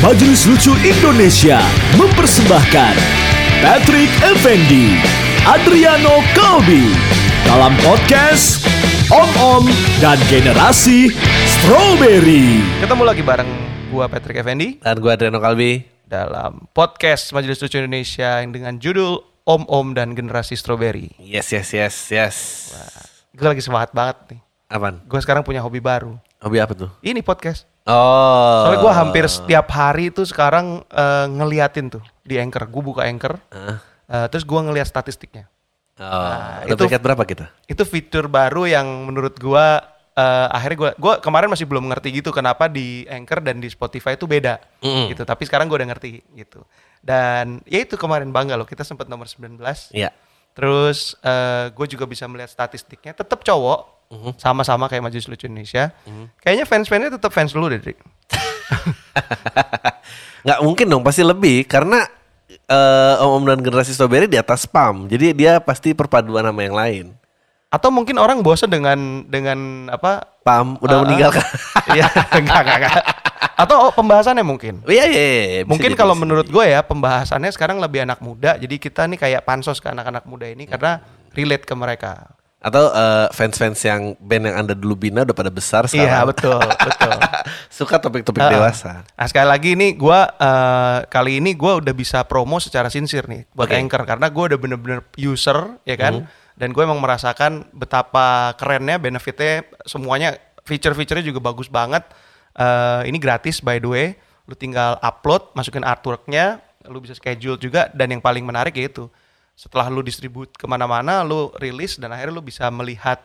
[0.00, 1.60] Majelis Lucu Indonesia
[2.00, 2.94] mempersembahkan
[3.60, 4.96] Patrick Effendi,
[5.44, 6.88] Adriano Kalbi
[7.44, 8.64] dalam podcast
[9.12, 9.64] Om Om
[10.00, 11.12] dan Generasi
[11.44, 12.64] Strawberry.
[12.80, 13.50] Ketemu lagi bareng
[13.92, 15.84] gua Patrick Effendi Dan gue Adriano Kalbi.
[16.08, 21.12] dalam podcast Majelis Lucu Indonesia yang dengan judul Om Om dan Generasi Strawberry.
[21.20, 22.36] Yes, yes, yes, yes.
[23.30, 24.40] Gue lagi semangat banget nih.
[24.66, 25.04] Apaan?
[25.04, 26.16] Gue sekarang punya hobi baru.
[26.40, 26.90] Hobi apa tuh?
[27.04, 27.68] Ini podcast.
[27.90, 28.62] Oh.
[28.64, 32.70] Soalnya gue hampir setiap hari tuh sekarang eh, ngeliatin tuh di Anchor.
[32.70, 33.82] Gue buka Anchor, Ah.
[34.06, 35.50] eh, terus gue ngeliat statistiknya.
[35.98, 36.06] Oh.
[36.06, 37.50] Nah, itu- peringkat berapa kita?
[37.66, 39.66] Itu fitur baru yang menurut gue
[40.10, 44.14] eh, akhirnya gue gua kemarin masih belum ngerti gitu kenapa di Anchor dan di Spotify
[44.14, 45.10] itu beda Mm-mm.
[45.10, 45.22] gitu.
[45.22, 46.60] Tapi sekarang gue udah ngerti gitu.
[47.00, 49.56] Dan ya itu kemarin bangga loh kita sempat nomor 19.
[49.90, 50.10] Iya.
[50.52, 51.14] Terus
[51.72, 54.34] gue juga bisa melihat statistiknya tetap cowok Mhm.
[54.42, 55.94] sama-sama kayak Majelis Lucu Indonesia.
[56.42, 57.78] Kayaknya fans-fansnya tetap fans dulu deh.
[60.44, 62.02] Nggak mungkin dong, pasti lebih karena
[62.50, 65.06] eh, Om Om dan generasi strawberry di atas spam.
[65.06, 67.06] Jadi dia pasti perpaduan sama yang lain.
[67.70, 70.26] Atau mungkin orang bosan dengan dengan apa?
[70.42, 71.46] Pam udah Ah, meninggalkan.
[71.94, 72.94] Iya, enggak, enggak, enggak.
[73.54, 74.82] Atau pembahasannya mungkin.
[74.90, 75.62] Iya, iya, iya.
[75.62, 78.58] Bisa Mungkin kalau menurut gue ya pembahasannya sekarang lebih anak muda.
[78.58, 80.98] Jadi kita nih kayak pansos ke anak-anak muda ini karena
[81.30, 82.39] relate ke mereka.
[82.60, 86.28] Atau eh, fans-fans yang band yang anda dulu bina udah pada besar Iya sekarang.
[86.28, 87.16] betul betul.
[87.80, 88.52] Suka topik-topik Ah.
[88.52, 88.92] dewasa.
[89.16, 90.20] Nah sekali lagi nih gue
[91.06, 93.76] kali ini gue udah bisa promo secara sincere nih buat Oke.
[93.76, 96.28] Anchor karena gue udah bener-bener user ya kan.
[96.52, 102.04] Dan gue emang merasakan betapa kerennya benefitnya semuanya feature-featurenya juga bagus banget.
[102.52, 104.06] Eh, ini gratis by the way.
[104.44, 107.88] Lu tinggal upload, masukin artworknya, lu bisa schedule juga.
[107.90, 109.08] Dan yang paling menarik yaitu
[109.60, 113.20] setelah lu distribute ke mana-mana, lu rilis dan akhirnya lu bisa melihat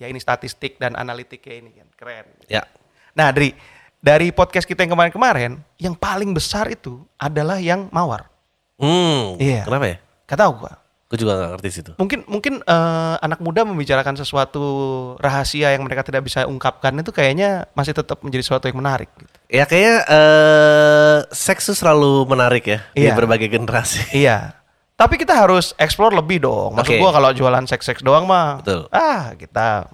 [0.00, 2.24] ya ini statistik dan analitiknya ini kan keren.
[2.48, 2.64] Ya.
[3.12, 3.52] Nah, dari
[4.00, 8.32] dari podcast kita yang kemarin-kemarin, yang paling besar itu adalah yang mawar.
[8.80, 9.36] Hmm.
[9.36, 9.68] Iya.
[9.68, 9.96] Kenapa ya?
[10.24, 10.72] Gak tahu gua.
[11.04, 11.92] Gue juga gak ngerti situ.
[12.00, 14.64] Mungkin mungkin eh, anak muda membicarakan sesuatu
[15.20, 19.12] rahasia yang mereka tidak bisa ungkapkan itu kayaknya masih tetap menjadi sesuatu yang menarik.
[19.20, 19.28] gitu.
[19.52, 23.12] Ya kayaknya eh seks tuh selalu menarik ya di Iya.
[23.14, 24.00] berbagai generasi.
[24.16, 24.63] Iya.
[24.94, 26.78] Tapi kita harus explore lebih dong.
[26.78, 27.02] Maksud Oke.
[27.02, 28.62] gua kalau jualan seks-seks doang mah.
[28.62, 28.86] Betul.
[28.94, 29.90] Ah, kita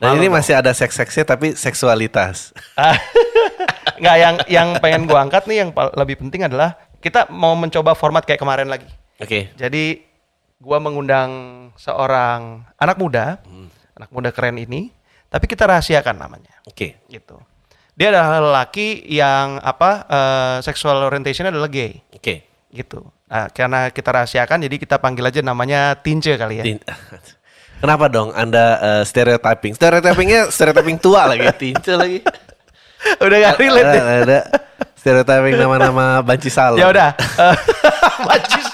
[0.00, 0.40] Dan malu ini dong.
[0.40, 2.56] masih ada seks-seksnya tapi seksualitas.
[4.00, 8.24] Nggak yang yang pengen gua angkat nih yang lebih penting adalah kita mau mencoba format
[8.24, 8.88] kayak kemarin lagi.
[9.20, 9.52] Oke.
[9.54, 10.00] Jadi
[10.56, 11.30] gua mengundang
[11.76, 13.68] seorang anak muda, Hmm.
[13.94, 14.90] anak muda keren ini,
[15.28, 16.98] tapi kita rahasiakan namanya, Oke.
[17.06, 17.36] gitu.
[17.94, 22.46] Dia adalah lelaki yang apa eh, sexual orientation adalah gay, Oke.
[22.70, 23.02] gitu.
[23.28, 26.64] Nah, karena kita rahasiakan, jadi kita panggil aja namanya Tince kali ya.
[26.64, 26.84] Tin-
[27.84, 29.76] Kenapa dong Anda eh, stereotyping?
[29.78, 32.18] Stereotypingnya stereotyping tua lagi, tince lagi.
[33.22, 33.86] Udah gak relate.
[33.86, 34.38] Ada, ada
[34.98, 36.80] stereotyping nama-nama banci salon.
[36.80, 37.14] Ya udah.
[38.26, 38.66] Majis.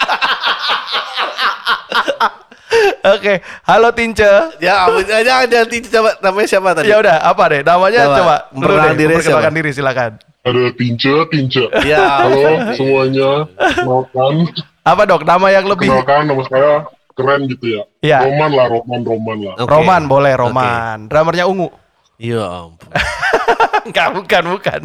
[3.05, 4.57] Oke, halo Tince.
[4.65, 6.89] Ya, ampun, jangan jangan tince coba namanya siapa tadi?
[6.89, 7.61] Ya udah, apa deh?
[7.61, 10.13] Namanya Coba, coba, dulu memperkenalkan deh, diri diri silakan.
[10.45, 11.65] Ada Tince, Tince.
[11.89, 12.21] Ya.
[12.21, 14.53] Halo semuanya, kenalkan.
[14.85, 15.25] Apa dok?
[15.25, 16.85] Nama yang lebih Kenalkan nama saya
[17.17, 17.83] keren gitu ya.
[18.05, 18.29] Iya.
[18.29, 19.55] Roman lah, Roman, Roman lah.
[19.57, 19.71] Oke.
[19.73, 21.09] Roman boleh Roman.
[21.09, 21.73] Drummernya ungu.
[22.21, 22.93] Ya ampun.
[23.89, 24.81] Enggak, bukan, bukan.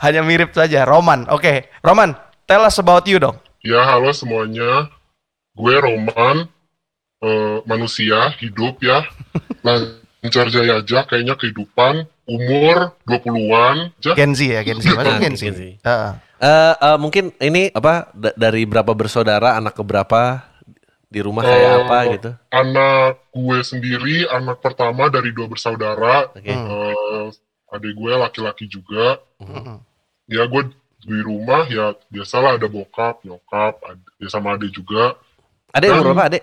[0.00, 0.88] Hanya mirip saja.
[0.88, 1.28] Roman.
[1.28, 2.16] Oke, Roman,
[2.48, 3.36] tell us about you dong.
[3.60, 4.88] Ya, halo semuanya.
[5.52, 6.48] Gue Roman,
[7.20, 9.04] eh, manusia, hidup ya.
[10.20, 12.04] Lancar jaya aja, kayaknya kehidupan.
[12.24, 14.12] Umur 20-an aja.
[14.14, 14.86] Gen Z ya, Gen Z.
[14.92, 15.42] Masuk Gen Z.
[15.42, 15.62] Gen Z.
[15.80, 16.12] Heeh.
[16.38, 20.44] Eh, eh, mungkin ini apa da- dari berapa bersaudara, anak keberapa
[21.04, 22.30] di rumah kayak Eh, apa gitu?
[22.50, 26.30] Anak gue sendiri, anak pertama dari dua bersaudara.
[26.30, 26.48] Oke.
[26.48, 27.26] Eh,
[27.70, 29.18] adik gue laki-laki juga.
[29.36, 29.80] Mm-mm.
[30.26, 30.62] ya gue
[31.00, 35.18] di rumah ya biasalah ada bokap nyokap ad- ya sama ade juga
[35.72, 36.42] Adek umur berapa, Adek?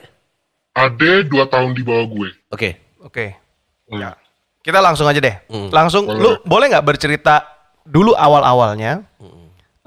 [0.73, 2.75] ade dua tahun di bawah gue Oke.
[2.99, 3.25] Oke.
[3.31, 3.46] Hmm.
[3.91, 4.15] Ya.
[4.63, 5.35] Kita langsung aja deh.
[5.47, 5.71] Hmm.
[5.71, 6.19] Langsung, Boleh.
[6.19, 7.43] lu boleh nggak bercerita
[7.87, 9.03] dulu awal-awalnya?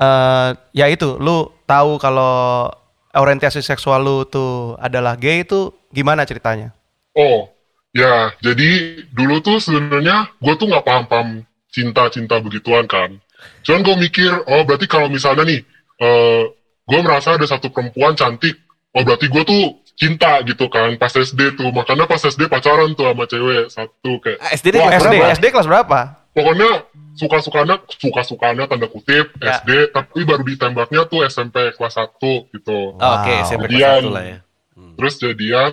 [0.01, 2.73] Eh, ya itu, lu tahu kalau
[3.13, 6.73] orientasi seksual lu tuh adalah gay itu gimana ceritanya?
[7.15, 7.51] oh
[7.91, 11.29] ya jadi dulu tuh sebenarnya gue tuh nggak paham paham
[11.71, 13.19] cinta cinta begituan kan
[13.67, 15.61] cuman gue mikir oh berarti kalau misalnya nih
[16.01, 16.43] eh
[16.87, 18.59] gue merasa ada satu perempuan cantik
[18.95, 23.05] oh berarti gue tuh cinta gitu kan pas SD tuh makanya pas SD pacaran tuh
[23.05, 25.33] sama cewek satu kayak Ah, SD Wah, kelas SD, berapa?
[25.37, 25.99] SD kelas berapa?
[26.31, 26.71] pokoknya
[27.13, 29.61] suka-sukanya suka-sukanya tanda kutip Ya.
[29.61, 32.97] SD tapi baru ditembaknya tuh SMP kelas 1 gitu.
[32.97, 33.45] Oh, Oke, Wow.
[33.45, 34.39] SMP kelas Kemudian- satu lah ya.
[34.73, 34.95] Hmm.
[34.97, 35.73] Terus jadian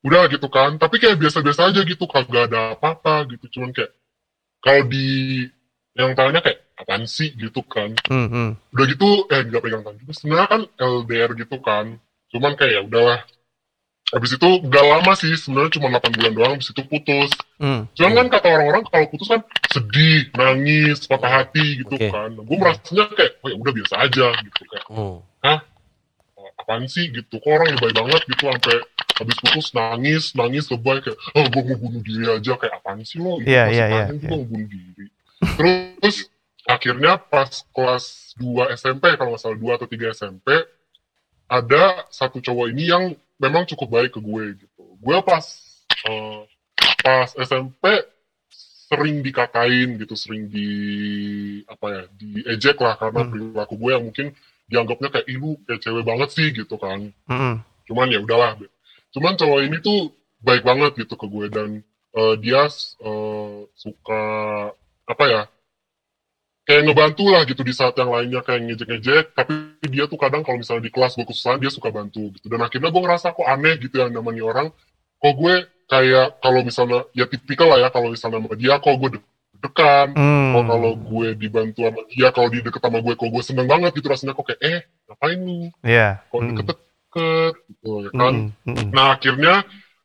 [0.00, 0.70] udah gitu kan.
[0.74, 3.92] Tapi kayak biasa-biasa aja gitu kagak ada apa-apa gitu cuman kayak
[4.58, 5.06] kalau di
[5.94, 8.50] yang tanya kayak apaan sih gitu kan Hmm, hmm.
[8.72, 11.86] udah gitu eh nggak pegang tangan juga sebenarnya kan LDR gitu kan
[12.30, 13.20] cuman kayak ya udahlah
[14.10, 17.30] habis itu nggak lama sih sebenarnya cuma 8 bulan doang habis itu putus
[17.60, 17.84] Hmm.
[17.92, 22.08] cuman kan kata orang-orang kalau putus kan sedih nangis patah hati gitu Oke.
[22.08, 24.86] kan gue merasanya kayak oh ya udah biasa aja gitu kayak.
[24.88, 25.20] "Oh,
[26.60, 28.76] apaan sih gitu kok orang lebay banget gitu sampai
[29.20, 33.18] habis putus nangis nangis lebay kayak oh gue mau bunuh diri aja kayak apaan sih
[33.20, 34.30] lo Iya, Masih iya, iya, gue iya.
[34.30, 35.06] mau bunuh diri
[35.56, 36.16] terus
[36.68, 38.04] akhirnya pas kelas
[38.38, 40.46] 2 SMP kalau nggak salah 2 atau 3 SMP
[41.50, 43.04] ada satu cowok ini yang
[43.40, 45.44] memang cukup baik ke gue gitu gue pas
[46.06, 46.40] eh,
[47.00, 47.84] pas SMP
[48.90, 50.68] sering dikatain gitu sering di
[51.64, 53.30] apa ya diejek lah karena Hmm.
[53.32, 54.26] perilaku gue yang mungkin
[54.70, 57.62] dianggapnya kayak "Ih, lu kayak cewek banget sih gitu kan Hmm.
[57.88, 58.58] cuman ya udahlah
[59.10, 61.68] cuman cowok ini tuh baik banget gitu ke gue dan
[62.10, 64.22] eh, dia eh, suka
[65.06, 65.42] apa ya
[66.70, 69.52] kayak ngebantu lah gitu di saat yang lainnya kayak ngejek-ngejek tapi
[69.90, 72.94] dia tuh kadang kalau misalnya di kelas gue kesusahan dia suka bantu gitu dan akhirnya
[72.94, 74.66] gue ngerasa kok aneh gitu yang namanya orang
[75.18, 75.54] kok gue
[75.90, 79.10] kayak kalau misalnya ya tipikal lah ya kalau misalnya sama dia kok gue
[79.60, 80.54] dekan Hmm.
[80.56, 83.90] kok kalau gue dibantu sama dia kalau dia deket sama gue kok gue seneng banget
[83.98, 84.78] gitu rasanya kok kayak eh
[85.10, 86.08] ngapain lu Iya.
[86.30, 86.48] kok Hmm.
[86.54, 88.70] deket-deket gitu ya kan Hmm.
[88.70, 88.88] Hmm.
[88.94, 89.54] Nah akhirnya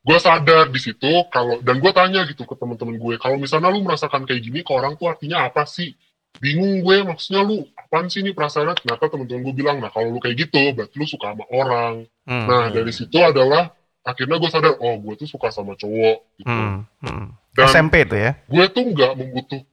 [0.06, 3.80] gue sadar di situ kalau dan gue tanya gitu ke teman-teman gue kalau misalnya lu
[3.86, 5.94] merasakan kayak gini ke orang tuh artinya apa sih?
[6.44, 8.76] Bingung gue maksudnya lu apaan sih ini perasaannya?
[8.80, 11.94] Ternyata teman-teman gue bilang nah kalau lu kayak gitu berarti lu suka sama orang.
[12.28, 12.46] Hmm.
[12.48, 13.72] Nah dari situ adalah
[14.04, 16.50] akhirnya gue sadar oh gue tuh suka sama cowok gitu.
[16.52, 16.84] Hmm.
[17.02, 17.34] Hmm.
[17.56, 18.32] Dan SMP itu ya.
[18.46, 19.64] gue tuh nggak membutuhkan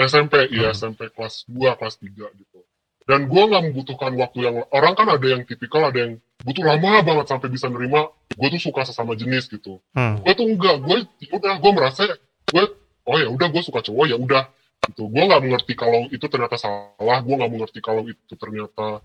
[0.00, 0.76] SMP ya Hmm.
[0.76, 2.08] SMP kelas 2 kelas 3
[2.40, 2.58] gitu
[3.04, 7.02] dan gue nggak membutuhkan waktu yang orang kan ada yang tipikal ada yang butuh lama
[7.02, 10.22] banget sampai bisa nerima gue tuh suka sesama jenis gitu Hmm.
[10.22, 10.96] gue tuh enggak gue
[11.34, 12.06] udah gue merasa
[12.48, 12.64] gue
[13.04, 14.46] oh ya udah gue suka cowok ya udah
[14.88, 15.12] gitu.
[15.12, 19.04] Gue nggak mengerti kalau itu ternyata salah gue nggak mengerti kalau itu ternyata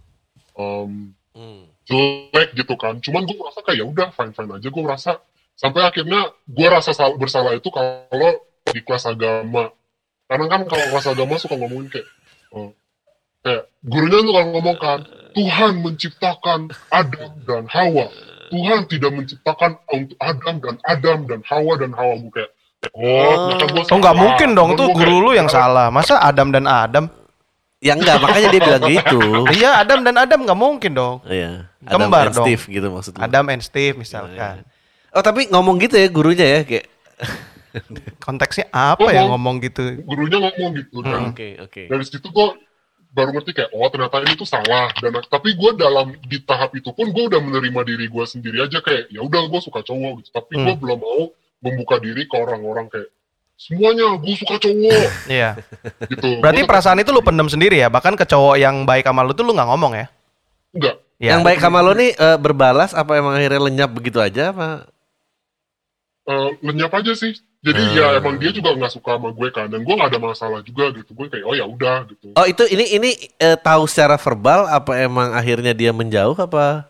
[0.55, 1.67] em, Hmm.
[1.83, 2.95] jelek gitu kan.
[3.03, 4.67] Cuman gue merasa kayak ya udah fine fine aja.
[4.71, 5.19] Gue merasa
[5.59, 8.39] sampai akhirnya gue rasa sal- bersalah itu kalau
[8.71, 9.67] di kelas agama.
[10.31, 12.07] Karena kan kalau kelas agama suka ngomongin kayak
[12.55, 12.71] oh,
[13.43, 14.99] kayak gurunya tuh kalau ngomong kan
[15.35, 18.07] Tuhan menciptakan Adam dan Hawa.
[18.55, 22.51] Tuhan tidak menciptakan untuk Adam dan Adam dan Hawa dan Hawa gue kayak
[22.93, 25.89] oh, gua Oh nggak mungkin dong tuh guru lu yang salah.
[25.89, 27.05] Masa Adam dan Adam?
[27.79, 29.19] Ya enggak, makanya dia bilang gitu.
[29.57, 31.15] Iya Adam dan Adam nggak mungkin dong.
[31.23, 31.69] Iya.
[31.85, 32.45] Adam Kembar and dong.
[32.45, 33.21] Steve gitu maksudnya.
[33.21, 34.65] Adam and Steve misalkan.
[35.09, 36.85] Oh tapi ngomong gitu ya gurunya ya kayak.
[38.23, 39.83] Konteksnya apa ya ngomong gitu?
[40.01, 41.91] gurunya ngomong gitu dan Oke oke.
[41.91, 42.47] dari situ gue
[43.11, 46.91] baru ngerti kayak oh ternyata ini tuh salah dan tapi gue dalam di tahap itu
[46.91, 50.29] pun gue udah menerima diri gue sendiri aja kayak ya udah gue suka cowok gitu
[50.31, 50.79] tapi gue Hmm.
[50.79, 51.23] belum mau
[51.65, 53.09] membuka diri ke orang-orang kayak
[53.55, 55.49] semuanya gue suka cowok Iya.
[56.05, 57.89] gitu Berarti Gua perasaan itu lu pendem sendiri ya?
[57.89, 60.07] Bahkan ke cowok yang baik sama lu tuh lu nggak ngomong ya?
[60.71, 61.29] enggak Iya.
[61.33, 64.83] Yang baik sama lo nih eh, berbalas apa emang akhirnya lenyap begitu aja apa?
[66.25, 67.31] Eh, lenyap aja sih
[67.61, 67.97] jadi Hmm.
[67.97, 70.93] ya emang dia juga nggak suka sama gue kan dan gue nggak ada masalah juga
[70.93, 74.67] gitu gue kayak oh ya udah gitu Oh itu ini ini eh, tahu secara verbal
[74.67, 76.89] apa emang akhirnya dia menjauh apa?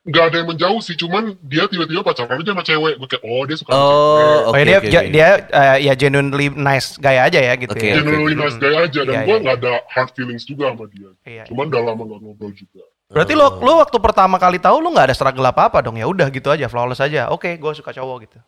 [0.00, 3.42] Nggak ada yang menjauh sih cuman dia tiba-tiba pacaran aja sama cewek gue kayak oh
[3.44, 5.10] dia suka sama Oh, cewek Oh oke ya dia oke.
[5.12, 8.00] dia eh, ya genuinely nice guy aja ya gitu Oke, ya.
[8.00, 8.08] oke.
[8.08, 9.42] genuinely nice guy aja dan Iya, gue iya.
[9.44, 11.44] nggak ada hard feelings juga sama dia Iya.
[11.52, 15.10] cuman udah lama nggak ngobrol juga Berarti lu lu waktu pertama kali tahu lu nggak
[15.10, 17.26] ada struggle apa apa dong ya udah gitu aja flawless aja.
[17.34, 18.38] Oke, gue suka cowok gitu.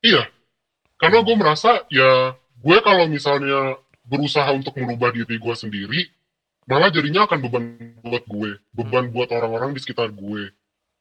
[0.00, 0.24] Iya,
[0.96, 3.76] karena gue merasa ya gue kalau misalnya
[4.08, 6.00] berusaha untuk merubah diri gue sendiri,
[6.64, 7.64] malah jadinya akan beban
[8.00, 10.48] buat gue, beban buat orang-orang di sekitar gue.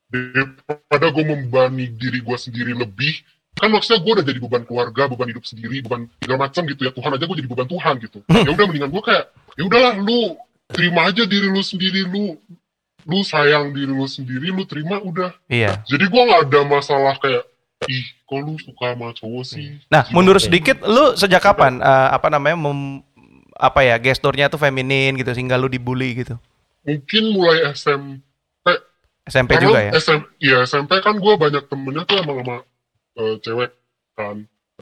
[0.10, 3.26] Daripada gue membebani diri gue sendiri lebih,
[3.58, 6.92] kan maksudnya gue udah jadi beban keluarga, beban hidup sendiri, beban segala macam gitu ya.
[6.94, 8.20] Tuhan aja gue jadi beban Tuhan gitu.
[8.30, 9.26] Ya udah mendingan gue kayak,
[9.58, 10.38] ya udahlah lu
[10.70, 12.38] terima aja diri lu sendiri, lu
[13.06, 15.34] lu sayang diri lu sendiri, lu terima udah.
[15.50, 15.82] Iya.
[15.86, 17.46] Jadi gue nggak ada masalah kayak
[17.90, 22.10] ih kok lu suka sama cowok sih Nah, Gimana mundur sedikit, lu sejak kapan eh,
[22.16, 23.04] apa namanya mem,
[23.56, 26.36] apa ya gesturnya tuh feminin gitu sehingga lu dibully gitu.
[26.86, 28.25] mungkin mulai SMP
[29.26, 29.92] SMP karena juga ya.
[29.98, 32.56] SM, iya SMP kan gue banyak temennya tuh emang sama
[33.18, 33.72] eh, cewek
[34.14, 34.36] kan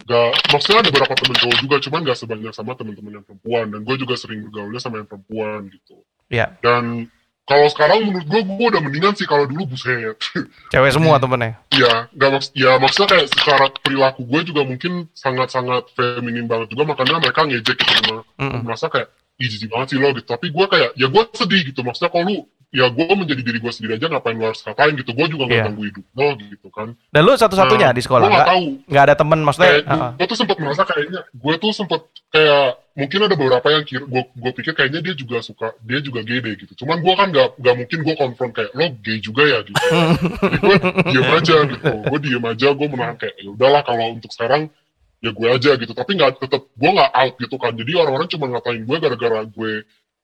[0.03, 3.79] gak maksudnya ada beberapa temen cowok juga cuman gak sebanyak sama temen-temen yang perempuan dan
[3.85, 6.01] gue juga sering bergaulnya sama yang perempuan gitu
[6.33, 6.49] Iya.
[6.65, 7.07] dan
[7.43, 10.15] kalau sekarang menurut gue gue udah mendingan sih kalau dulu buset
[10.73, 11.59] Cewek semua temennya.
[11.69, 16.89] Iya, nggak maks ya maksudnya kayak secara perilaku gue juga mungkin sangat-sangat feminin banget juga
[16.89, 18.63] makanya mereka ngejek gitu sama Mm-mm.
[18.63, 19.07] merasa kayak
[19.37, 22.25] ih jijik banget sih lo gitu tapi gue kayak ya gue sedih gitu maksudnya kalau
[22.25, 22.37] lu
[22.73, 25.13] ya gue menjadi diri gue sendiri aja ngapain lu harus katain gitu.
[25.13, 25.65] Gue juga nggak Iya.
[25.69, 26.87] ganggu hidup lo gitu kan.
[27.07, 28.25] Dan lu satu-satunya Nah, di sekolah?
[28.25, 28.65] nggak nggak tahu.
[28.89, 29.69] nggak ada temen maksudnya.
[29.69, 30.11] kayak Heeh.
[30.17, 34.21] gue tuh sempet merasa kayaknya gue tuh sempet kayak mungkin ada beberapa yang kira gue
[34.25, 36.73] gue pikir kayaknya dia juga suka dia juga gay deh gitu.
[36.75, 39.59] Cuman gue kan nggak nggak mungkin gue konfront kayak lo gay juga ya?
[39.61, 39.77] gitu.
[40.41, 40.75] Jadi gue
[41.13, 41.91] diem aja gitu.
[42.09, 44.73] Gue diem aja gue menahan kayak ya udahlah kalau untuk sekarang
[45.21, 45.93] ya gue aja gitu.
[45.93, 47.71] Tapi nggak tetap gue nggak out gitu kan.
[47.77, 49.71] Jadi orang-orang cuma ngatain gue gara-gara gue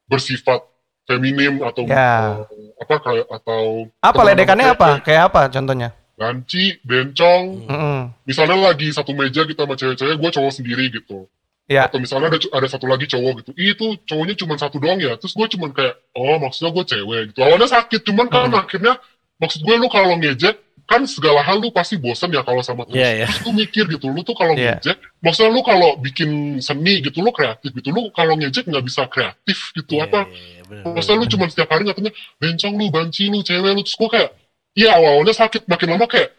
[0.09, 0.65] bersifat
[1.09, 2.45] feminim atau Ya.
[2.45, 4.89] eh, apa kayak atau Apa ledekannya apa?
[5.01, 5.89] Kayak apa contohnya?
[6.19, 7.99] ganci bencong Mm-mm.
[8.27, 11.31] misalnya lagi satu meja kita sama cewek-cewek gue cowok sendiri gitu
[11.63, 11.87] Ya.
[11.87, 15.15] atau misalnya ada ada satu lagi cowok gitu Ih, itu cowoknya cuma satu doang ya
[15.15, 18.59] terus gue cuman kayak oh maksudnya gue cewek gitu awalnya sakit cuman kan Hmm.
[18.59, 18.99] akhirnya
[19.39, 22.99] maksud gue lu kalau ngejek kan segala hal lu pasti bosan ya kalau sama terus
[22.99, 23.25] Iya, iya.
[23.31, 24.75] terus lu mikir gitu lu tuh kalau Iya.
[24.75, 29.03] ngejek maksudnya lu kalau bikin seni gitu lu kreatif gitu lu kalau ngejek nggak bisa
[29.05, 33.39] kreatif gitu apa Iya, bener, maksudnya lu cuma setiap hari katanya bencong lu banci lu
[33.39, 34.29] cewek lu terus gue kayak
[34.73, 36.29] iya awalnya sakit makin lama kayak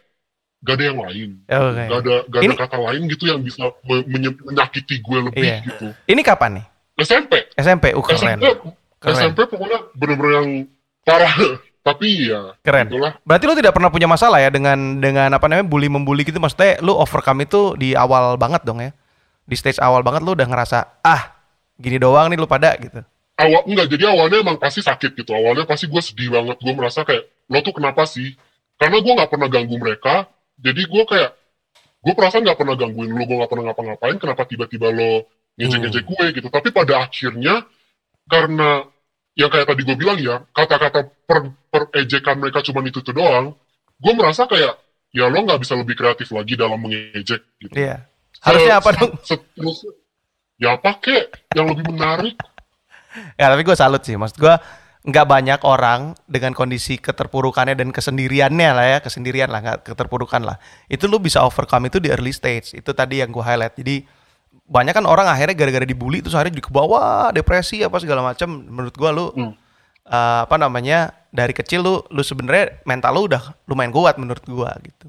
[0.61, 1.83] gak ada yang lain Oke.
[1.83, 3.63] gak ada gak ada Ini- kata lain gitu yang bisa
[4.45, 5.57] menyakiti gue lebih Iya.
[5.65, 6.65] gitu Ini kapan nih?
[7.01, 7.85] SMP SMP.
[7.93, 8.17] Uh, keren.
[8.37, 8.45] SMP
[9.01, 9.15] Keren.
[9.17, 10.49] SMP pokoknya bener-bener yang
[11.01, 11.33] parah
[11.81, 12.93] tapi ya Keren.
[12.93, 13.17] itulah.
[13.25, 16.37] Berarti lu tidak pernah punya masalah ya dengan dengan apa namanya bully membuli gitu?
[16.37, 18.93] Maksudnya lu overcome itu di awal banget dong ya.
[19.49, 21.33] Di stage awal banget lu udah ngerasa ah
[21.81, 23.01] gini doang nih lu pada gitu.
[23.41, 25.33] awal enggak jadi awalnya emang pasti sakit gitu.
[25.33, 26.61] Awalnya pasti gue sedih banget.
[26.61, 28.37] Gue merasa kayak lo tuh kenapa sih?
[28.77, 30.29] Karena gue nggak pernah ganggu mereka
[30.61, 31.31] jadi gue kayak
[32.01, 35.25] gue perasaan nggak pernah gangguin lo gue nggak pernah ngapa-ngapain kenapa tiba-tiba lo
[35.57, 36.47] ngejek-ngejek gue gitu.
[36.53, 37.65] Tapi pada akhirnya
[38.29, 38.85] karena
[39.35, 43.55] yang kayak tadi gue bilang ya kata-kata per, perejekan mereka cuma itu tuh doang
[44.01, 44.75] gue merasa kayak
[45.11, 48.07] ya lo nggak bisa lebih kreatif lagi dalam mengejek gitu Iya.
[48.41, 49.11] Harusnya apa dong?
[49.23, 49.91] seterusnya
[50.61, 52.35] ya apa kek yang lebih menarik
[53.35, 54.55] Ya tapi gue salut sih, maksud gue
[55.01, 60.55] nggak banyak orang dengan kondisi keterpurukannya dan kesendiriannya lah ya, kesendirian lah, nggak keterpurukan lah.
[60.87, 62.71] Itu lu bisa overcome itu di early stage.
[62.77, 63.75] Itu tadi yang gue highlight.
[63.75, 64.05] Jadi
[64.71, 68.47] banyak kan orang akhirnya gara-gara dibully terus akhirnya ke bawah, depresi apa segala macam.
[68.47, 69.51] Menurut gue lu Hmm.
[70.01, 74.69] eh, apa namanya dari kecil lu lu sebenarnya mental lu udah lumayan kuat menurut gue
[74.87, 75.07] gitu.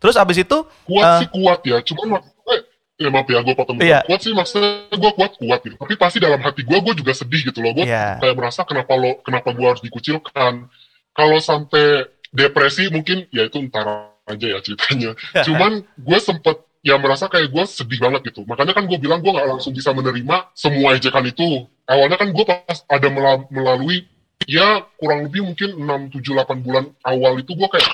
[0.00, 2.56] Terus abis itu kuat eh, sih kuat ya cuman maksudnya
[2.94, 4.00] ya maaf ya gue potong Iya.
[4.04, 7.40] kuat sih maksudnya gue kuat kuat gitu tapi pasti dalam hati gue gue juga sedih
[7.48, 8.20] gitu loh gue Iya.
[8.20, 10.68] kayak merasa kenapa lo kenapa gue harus dikucilkan
[11.10, 15.10] kalau sampai depresi mungkin ya itu ntar aja ya ceritanya
[15.42, 18.44] cuman gue sempet ya merasa kayak gue sedih banget gitu.
[18.44, 21.64] Makanya kan gue bilang gue nggak langsung bisa menerima semua ejekan itu.
[21.88, 24.04] Awalnya kan gue pas ada mela- melalui
[24.44, 27.88] ya kurang lebih mungkin 6, 7, 8 bulan awal itu gue kayak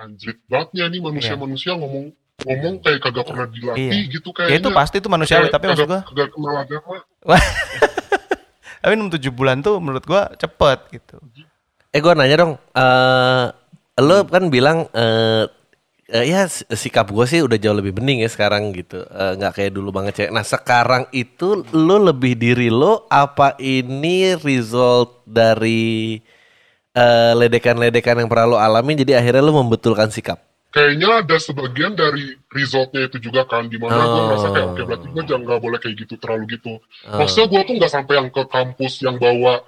[0.00, 2.08] anjrit banget ya nih manusia-manusia ngomong
[2.42, 4.12] ngomong kayak kagak pernah dilatih Iya.
[4.18, 6.96] gitu ya kayaknya itu pasti itu manusiawi, Kayak tapi maksud gue kagak kenal agama
[8.82, 11.16] tapi 6 7 bulan tuh menurut gue cepet gitu.
[11.92, 13.46] Eh gue nanya dong, eh
[14.00, 15.44] lo kan bilang eh
[16.12, 19.72] eh, ya sikap gue sih udah jauh lebih bening ya sekarang gitu, Eh, nggak kayak
[19.72, 20.30] dulu banget cewek.
[20.30, 26.20] Nah sekarang itu lo lebih diri lo apa ini result dari
[26.92, 30.38] eh, ledekan-ledekan yang pernah lo alamin jadi akhirnya lo membetulkan sikap?
[30.68, 34.24] kayaknya ada sebagian dari resultnya itu juga kan di mana gue Oh.
[34.24, 37.20] merasa kayak oke berarti gue jangan nggak boleh kayak gitu terlalu gitu Oh.
[37.20, 39.60] maksudnya gue tuh nggak sampai yang ke kampus yang bawa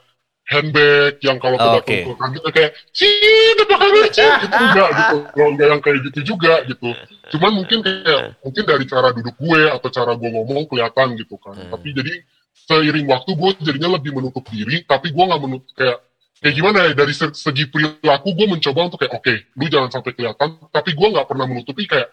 [0.44, 1.96] handbag yang kalau Oh, kita oke.
[2.04, 5.16] ke kantin kayak cint apa kabar cint itu enggak gitu.
[5.32, 6.88] Kalau enggak yang kayak gitu juga gitu.
[7.32, 11.56] Cuman mungkin kayak mungkin dari cara duduk gue atau cara gue ngomong kelihatan gitu kan.
[11.56, 11.72] Hmm.
[11.72, 12.12] tapi jadi
[12.54, 15.98] seiring waktu gue jadinya lebih menutup diri tapi gue nggak menutup kayak
[16.40, 20.12] kayak gimana ya dari se- segi perilaku gue mencoba untuk kayak oke lu jangan sampai
[20.12, 20.48] kelihatan.
[20.68, 22.08] Tapi gue nggak pernah menutupi kayak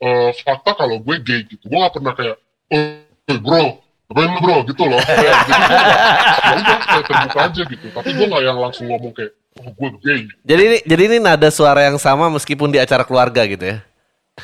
[0.00, 1.68] eh, fakta kalau gue gay gitu.
[1.68, 2.36] Gue nggak pernah kayak
[2.72, 5.34] oh bro ngapain lu bro gitu loh Kayak,
[6.48, 9.70] jadi gue ya kayak terbuka aja gitu tapi gue nggak yang langsung ngomong kayak oh
[9.74, 13.66] gue gay Jadi ini jadi ini nada suara yang sama meskipun di acara keluarga gitu
[13.66, 13.78] ya?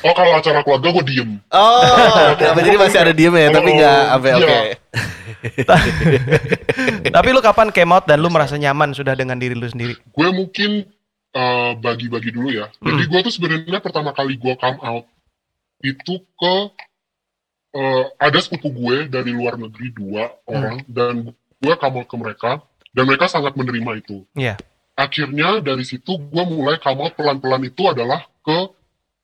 [0.01, 3.75] oh kalau acara keluarga gue diem Oh, kenapa jadi masih ada diem ya, tapi Oh,
[3.77, 4.37] nggak sampai iya.
[4.41, 4.59] oke.
[7.09, 9.93] Tapi lu kapan came out dan lu merasa nyaman sudah dengan diri lu sendiri?
[9.95, 10.89] gue mungkin
[11.33, 12.67] eh, bagi-bagi dulu ya.
[12.81, 15.05] Jadi gue tuh sebenarnya pertama kali gue come out
[15.83, 16.53] itu ke
[17.73, 22.51] eh, ada sepupu gue dari luar negeri dua orang dan gue out ke mereka
[22.93, 24.23] dan mereka sangat menerima itu.
[24.37, 24.61] Iya.
[24.93, 28.69] Akhirnya dari situ gue mulai out pelan-pelan itu adalah ke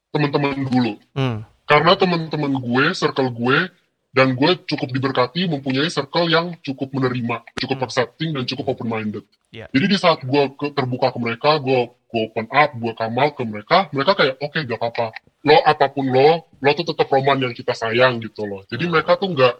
[0.10, 0.94] teman-teman dulu.
[1.14, 1.46] Hmm.
[1.70, 3.70] Karena teman-teman gue, circle gue,
[4.10, 9.26] dan gue cukup diberkati mempunyai circle yang cukup menerima, cukup accepting dan cukup open minded.
[9.54, 9.70] Iya.
[9.70, 13.44] Jadi di saat gue ke- terbuka ke mereka, gue gue open up, gue out ke
[13.46, 15.14] mereka, mereka kayak oke gak apa-apa.
[15.44, 18.64] Lo apa pun lo, lo tuh tetap roman yang kita sayang gitu loh.
[18.68, 19.56] Jadi mereka tuh nggak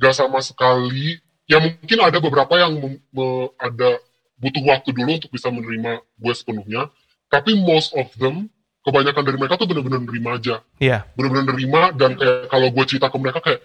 [0.00, 1.20] nggak sama sekali.
[1.48, 4.00] Ya mungkin ada beberapa yang mem- me- ada
[4.36, 6.88] butuh waktu dulu untuk bisa menerima gue sepenuhnya.
[7.28, 8.48] Tapi most of them,
[8.80, 11.04] kebanyakan dari mereka tuh bener-bener nerima aja Iya.
[11.12, 13.60] bener-bener nerima dan kayak kalau gue cerita ke mereka kayak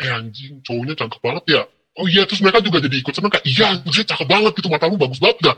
[0.00, 1.62] eh anjing cowoknya cakep banget ya
[1.96, 4.88] oh iya terus mereka juga jadi ikut seneng kayak iya anjing cakep banget gitu mata
[4.88, 5.52] lu bagus banget lu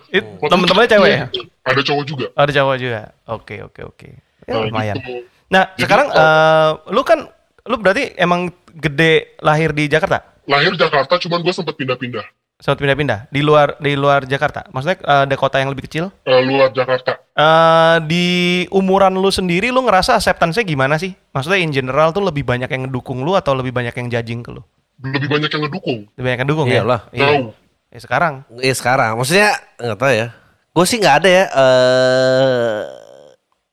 [0.51, 1.27] temen-temennya cewek ya?
[1.63, 3.01] ada cowok juga Ada Jawa juga.
[3.31, 4.09] Oke, oke, oke.
[4.49, 4.97] Ya, Nah, lumayan.
[4.97, 5.11] gitu.
[5.49, 7.19] Nah, Jadi, sekarang eh, lu kan
[7.63, 10.25] lu berarti emang gede lahir di Jakarta?
[10.49, 12.25] lahir Jakarta cuman gue sempet pindah-pindah
[12.59, 14.67] Sempat pindah-pindah di luar di luar Jakarta.
[14.73, 16.11] Maksudnya eh, ada kota yang lebih kecil?
[16.25, 18.27] Eh, luar Jakarta Eh di
[18.69, 21.13] umuran lu sendiri lu ngerasa acceptance-nya gimana sih?
[21.31, 24.51] Maksudnya in general tuh lebih banyak yang ngedukung lu atau lebih banyak yang judging ke
[24.51, 24.65] lu?
[24.99, 27.01] lebih banyak yang ngedukung Lebih banyak yang dukung Iyalah.
[27.07, 27.15] ya?
[27.15, 27.23] Iya.
[27.23, 27.43] tahu
[27.89, 28.35] Ya sekarang.
[28.59, 30.27] Iya sekarang, maksudnya nggak tahu ya.
[30.75, 31.45] Gue sih nggak ada ya.
[31.49, 32.79] eh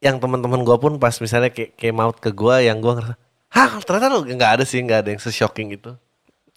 [0.06, 3.18] yang teman-teman gue pun pas misalnya kayak, kayak maut ke gue, yang gue ngerasa,
[3.50, 5.98] hah ternyata lu nggak ada sih, nggak ada yang se-shocking itu.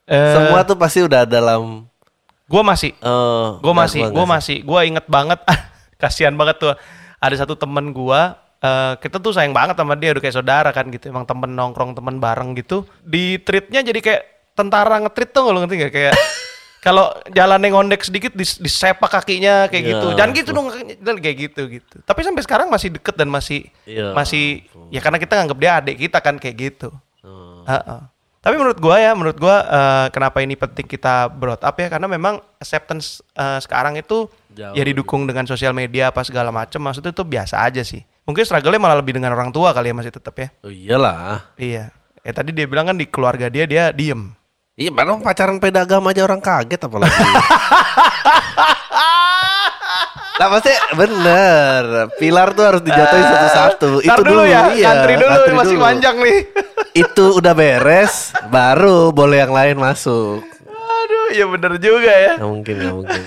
[0.04, 1.88] Eh, Semua tuh pasti udah dalam.
[2.48, 5.36] gua masih eh gue masih gua gue masih gue inget banget
[6.00, 6.72] kasihan banget tuh
[7.20, 8.20] ada satu temen gue
[8.64, 11.92] eh, kita tuh sayang banget sama dia udah kayak saudara kan gitu emang temen nongkrong
[11.92, 14.22] temen bareng gitu di treatnya jadi kayak
[14.56, 16.14] tentara ngetrit tuh lo ngerti gak kayak
[16.78, 20.66] kalau jalannya ngondek sedikit dis- disepak kakinya kayak Ya, gitu jangan gitu dong
[21.18, 25.34] kayak gitu gitu tapi sampai sekarang masih deket dan masih Ya masih ya karena kita
[25.36, 27.60] nganggap dia adik kita kan kayak gitu Oh.
[27.66, 28.00] Heeh.
[28.38, 32.06] Tapi menurut gua ya, menurut gua eh, kenapa ini penting kita brought up ya karena
[32.06, 37.10] memang acceptance eh, sekarang itu Jauh ya didukung dengan sosial media apa segala macam maksudnya
[37.10, 38.00] itu biasa aja sih.
[38.24, 40.48] Mungkin struggle-nya malah lebih dengan orang tua kali ya masih tetap ya.
[40.62, 41.50] Oh, iyalah.
[41.58, 41.90] Iya.
[42.22, 44.30] Eh tadi dia bilang kan di keluarga dia dia diem.
[44.78, 47.10] Iya, mana pacaran pedagam aja orang kaget apalagi.
[50.38, 52.14] Lah pasti bener.
[52.14, 54.06] Pilar tuh harus dijatuhin satu-satu.
[54.06, 55.82] Ntar dulu, ya, iya, ngantri dulu ngantri masih dulu.
[55.82, 56.38] panjang nih.
[57.02, 60.46] Itu udah beres, baru boleh yang lain masuk.
[60.70, 62.38] Aduh, ya bener juga ya.
[62.38, 63.22] Nggak mungkin, nggak mungkin.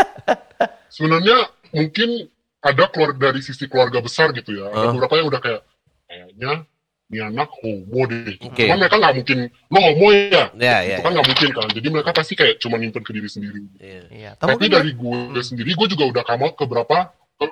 [0.94, 1.36] sebenarnya
[1.74, 2.30] mungkin
[2.62, 4.70] ada keluar dari sisi keluarga besar gitu ya.
[4.70, 5.62] Ada beberapa yang udah kayak
[6.06, 6.69] kayaknya
[7.10, 8.38] ini anak homo deh.
[8.38, 8.70] Oke.
[8.70, 10.44] Cuman mereka nggak mungkin lo homo ya.
[10.54, 10.94] Ya, ya.
[10.94, 11.68] itu kan nggak mungkin kan.
[11.74, 13.60] Jadi mereka pasti kayak cuma nyimpen ke diri sendiri.
[13.82, 14.02] Iya.
[14.14, 17.46] Iya, Tapi mungkin dari gue sendiri, gue juga udah out ke beberapa ke,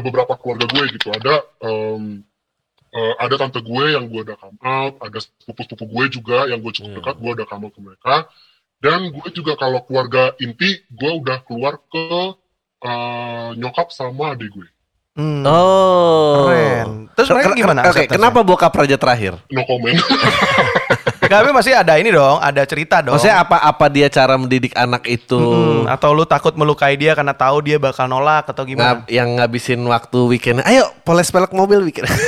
[0.00, 1.12] beberapa keluarga gue gitu.
[1.12, 1.34] Ada
[1.68, 2.24] em,
[2.96, 6.72] eh, ada tante gue yang gue udah come out, ada sepupu-sepupu gue juga yang gue
[6.72, 6.98] cukup Hmm.
[7.04, 8.14] dekat, gue udah come out ke mereka.
[8.80, 12.40] Dan gue juga kalau keluarga inti, gue udah keluar ke
[12.82, 14.68] eh, nyokap sama adik gue.
[15.12, 15.44] Hmm.
[15.44, 16.48] Oh.
[16.48, 16.88] Keren.
[17.12, 18.16] Terus mereka Ken- gimana Oke, acceptance-nya?
[18.16, 19.36] kenapa bokap raja terakhir?
[19.46, 20.00] No comment.
[21.22, 23.12] Tapi masih ada ini dong, ada cerita dong.
[23.12, 27.32] Maksudnya apa apa dia cara mendidik anak itu Hmm, atau lu takut melukai dia karena
[27.32, 29.00] tahu dia bakal nolak atau gimana?
[29.00, 30.60] ngab- yang ngabisin waktu weekend?
[30.62, 32.08] Ayo poles pelek mobil weekend.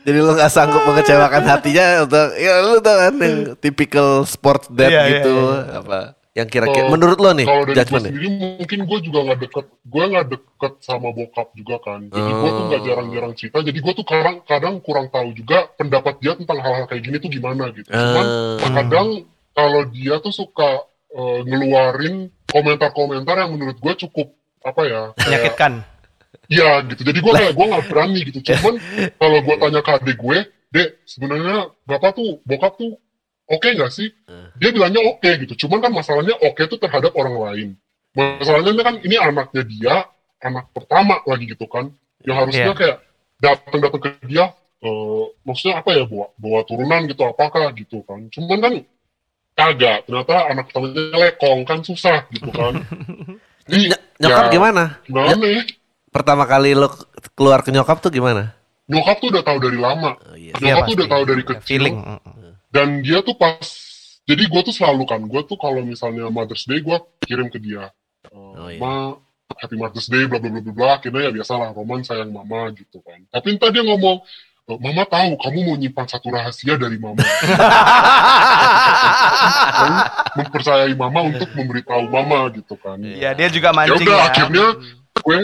[0.00, 4.88] Jadi lu gak sanggup mengecewakan hatinya untuk ya lu tau kan yang typical sports dad
[4.88, 5.76] Iya, iya, gitu iya.
[5.76, 5.98] apa
[6.38, 9.66] yang kira-kira Kalau- menurut lo nih Kalau dari gue sendiri mungkin gue juga nggak deket,
[9.82, 12.00] gue nggak deket sama bokap juga kan.
[12.06, 12.86] Jadi gue tuh nggak Oh.
[12.86, 13.58] jarang-jarang cerita.
[13.58, 17.26] Jadi gue tuh kadang kadang kurang tahu juga pendapat dia tentang hal-hal kayak gini tuh
[17.28, 17.90] gimana gitu.
[17.90, 18.26] Cuman
[18.62, 18.70] Ah.
[18.78, 19.08] kadang
[19.50, 24.28] kalau dia tuh suka eh, ngeluarin komentar-komentar yang menurut gue cukup
[24.60, 25.02] apa ya?
[25.16, 25.72] Menyakitkan.
[26.46, 27.00] Iya gitu.
[27.02, 28.38] Jadi gue kayak gue nggak berani gitu.
[28.44, 28.76] Cuman
[29.16, 33.00] kalau gue tanya ke adik gue, dek sebenarnya bapak tuh bokap tuh
[33.48, 34.08] oke nggak sih?
[34.56, 35.66] Dia bilangnya oke gitu.
[35.66, 37.68] Cuman kan masalahnya oke tuh terhadap orang lain.
[38.12, 39.94] Masalahnya kan ini anaknya dia,
[40.38, 41.88] anak pertama lagi gitu kan.
[42.22, 42.78] Yang harusnya Iya.
[42.78, 42.96] kayak
[43.38, 44.44] datang-datang ke dia,
[44.82, 48.26] eh, maksudnya apa ya bawa bawa turunan gitu apakah gitu kan.
[48.30, 48.72] Cuman kan
[49.54, 50.06] kagak.
[50.06, 52.78] Ternyata anak pertamanya lekong kan susah gitu kan.
[53.68, 54.82] Jadi, Ny- nyokap ya, gimana?
[55.04, 55.62] Gimana ya?
[56.08, 56.88] Pertama kali lo
[57.36, 58.56] keluar ke nyokap tuh gimana?
[58.88, 60.16] nyokap tuh udah tahu dari lama.
[60.16, 60.56] Oh, iya.
[60.56, 61.68] Nyokap Iya, tuh udah tahu dari kecil.
[61.68, 61.96] Feeling.
[62.68, 63.64] Dan dia tuh pas,
[64.24, 67.88] jadi gue tuh selalu kan, gue tuh kalau misalnya Mother's Day gue kirim ke dia,
[68.28, 68.76] Oh, iya.
[68.76, 69.16] Ma,
[69.56, 70.88] Happy Mother's Day, bla bla bla bla bla.
[71.00, 73.24] Akhirnya ya biasalah, Roman sayang mama gitu kan.
[73.32, 74.20] Tapi entah dia ngomong,
[74.68, 77.24] "E, Mama tahu kamu mau nyimpan satu rahasia dari mama.
[79.72, 79.96] kamu
[80.44, 83.00] mempercayai mama untuk memberitahu mama gitu kan.
[83.00, 84.26] Ya dia juga ya mancing udah ya.
[84.28, 84.66] akhirnya
[85.18, 85.38] gue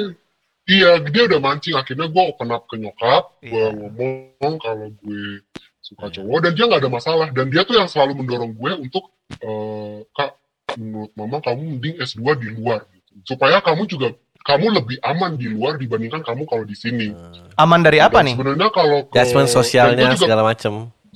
[0.68, 3.68] iya dia udah mancing akhirnya gue open up ke nyokap gue Iya.
[3.72, 5.40] ngomong kalau gue
[5.84, 9.04] suka cowok dan dia nggak ada masalah dan dia tuh yang selalu mendorong gue untuk
[9.30, 10.32] eh, kak
[10.74, 13.12] menurut mama kamu mending S2 di luar gitu.
[13.26, 14.08] supaya kamu juga
[14.40, 17.08] kamu lebih aman di luar dibandingkan kamu kalau di sini.
[17.56, 18.34] Aman dari apa Dan nih?
[18.36, 20.72] Sebenarnya kalau ke- Judgment sosialnya juga segala macem.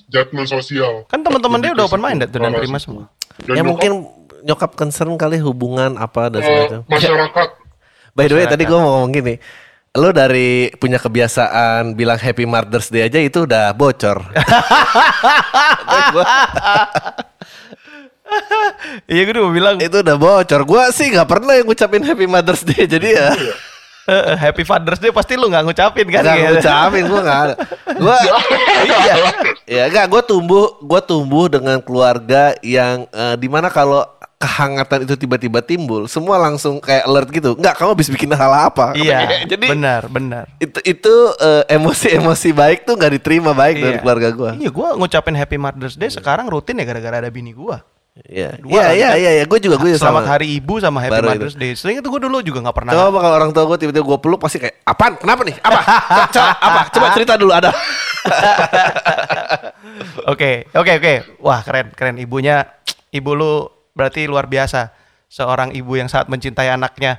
[0.09, 1.05] judgment sosial.
[1.05, 3.13] Kan teman-teman dia udah open minded tuh dan terima semua.
[3.39, 3.91] Dan ya nyokap, mungkin
[4.41, 6.81] nyokap concern kali hubungan apa dan eh, segala macam.
[6.89, 7.49] masyarakat
[8.11, 8.51] By the way Masyarakat.
[8.51, 9.35] tadi gue mau ngomong gini.
[9.99, 14.23] Lo dari punya kebiasaan bilang Happy Mother's Day aja itu udah bocor.
[19.09, 19.77] Iya gue udah mau bilang.
[19.81, 20.61] itu udah bocor.
[20.69, 23.29] Gue sih nggak pernah yang ngucapin Happy Mother's Day jadi ya.
[24.37, 26.25] Happy Father's Day pasti lu nggak ngucapin kan?
[26.25, 26.53] Gak gitu.
[26.61, 27.55] ngucapin gue gak ada.
[27.93, 28.17] Gue
[28.89, 29.15] iya.
[29.65, 34.05] Ya gak gue tumbuh gue tumbuh dengan keluarga yang eh, di mana kalau
[34.39, 37.59] kehangatan itu tiba-tiba timbul, semua langsung kayak alert gitu.
[37.59, 38.95] Enggak, kamu habis bikin hal apa?
[38.99, 40.47] Iya, Jadi benar, benar.
[40.63, 44.03] itu itu eh, emosi-emosi baik tuh nggak diterima baik dari Iya.
[44.03, 44.51] keluarga gue.
[44.63, 47.83] Iya, gua ngucapin Happy Mother's Day sekarang rutin ya gara-gara ada bini gua.
[48.19, 49.19] Iya, Dua iya, kan, iya, kan?
[49.23, 49.45] iya, iya.
[49.47, 50.33] Gue juga gue Selamat sama.
[50.35, 51.79] Hari Ibu sama Happy Baru Mother's Day.
[51.79, 52.91] Sering itu gua dulu juga nggak pernah.
[52.91, 55.15] Coba kalau orang tua gue tiba-tiba gue peluk pasti kayak apaan?
[55.19, 55.55] Kenapa nih?
[55.63, 55.81] Apa?
[56.35, 56.81] Coba, apa?
[56.91, 57.71] Coba cerita dulu ada.
[60.27, 61.15] Oke, oke, oke.
[61.39, 62.19] Wah, keren, keren.
[62.19, 62.67] Ibunya,
[63.11, 63.55] ibu lu
[63.99, 64.95] berarti luar biasa.
[65.27, 67.19] Seorang ibu yang sangat mencintai anaknya.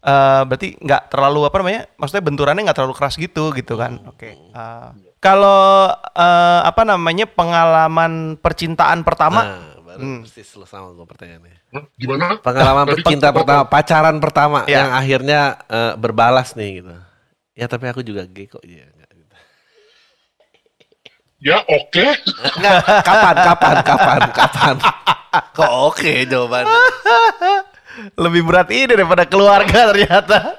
[0.00, 1.82] Eh berarti nggak terlalu apa namanya?
[2.00, 4.00] Maksudnya benturannya nggak terlalu keras gitu, gitu kan?
[4.08, 4.32] Oke.
[4.32, 4.88] Eh,
[5.20, 9.40] kalau eh, apa namanya pengalaman percintaan pertama?
[9.44, 11.56] Nah, baru persis lu sama gue pertanyaannya.
[11.94, 12.36] Gimana?
[12.42, 13.40] Pengalaman Tadi cinta apa?
[13.40, 14.72] pertama, pacaran pertama Iya.
[14.76, 16.94] yang akhirnya eh, berbalas nih gitu.
[17.54, 18.60] Ya tapi aku juga gay kok.
[18.60, 18.93] Iya, gitu.
[21.44, 22.06] Ya oke.
[22.56, 24.74] Enggak, kapan, kapan, kapan, kapan?
[25.56, 26.80] Kok oke jawabannya?
[28.24, 30.56] Lebih berat ini daripada keluarga ternyata.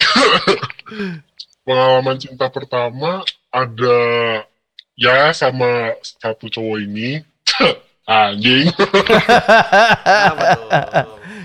[1.68, 3.20] Pengalaman cinta pertama
[3.52, 3.98] ada
[4.96, 7.20] ya sama satu cowok ini.
[8.08, 8.72] Anjing.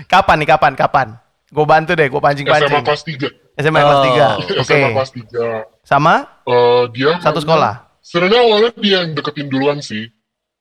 [0.08, 0.48] Kapan nih?
[0.48, 0.72] Kapan?
[0.74, 1.08] Kapan?
[1.46, 2.82] Gue bantu deh, gue SMA pancing-pancing.
[2.82, 3.62] kelas 3.
[3.62, 4.04] SMA kelas Oh.
[4.10, 4.26] 3.
[4.58, 4.64] Oke.
[4.66, 5.86] SMA kelas 3.
[5.86, 7.85] Sama Eh, dia satu sekolah.
[8.06, 10.06] Sebenarnya awalnya dia yang deketin duluan sih.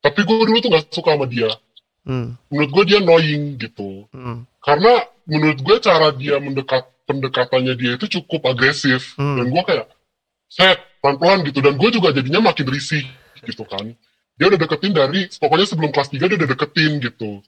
[0.01, 1.53] Tapi gue dulu tuh gak suka sama dia.
[2.01, 2.33] Hmm.
[2.49, 4.09] Menurut gue dia annoying gitu.
[4.09, 4.49] Hmm.
[4.65, 9.13] Karena menurut gue cara dia mendekat pendekatannya dia itu cukup agresif.
[9.21, 9.37] Hmm.
[9.37, 9.85] Dan gue kayak,
[10.49, 11.61] set, pelan-pelan gitu.
[11.61, 13.05] Dan gue juga jadinya makin risih
[13.45, 13.93] gitu kan.
[14.41, 17.45] Dia udah deketin dari, pokoknya sebelum kelas 3 dia udah deketin gitu.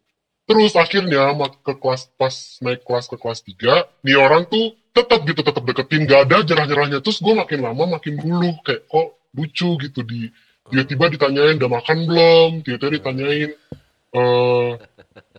[0.47, 2.31] Terus akhirnya ke kelas pas
[2.63, 7.03] naik kelas ke kelas 3, nih orang tuh tetap gitu tetap deketin, gak ada jerah-jerahnya.
[7.03, 10.31] Terus gue makin lama makin dulu kayak kok lucu gitu di
[10.71, 13.51] tiba-tiba ditanyain udah makan belum, tiba-tiba ditanyain
[14.07, 14.71] eh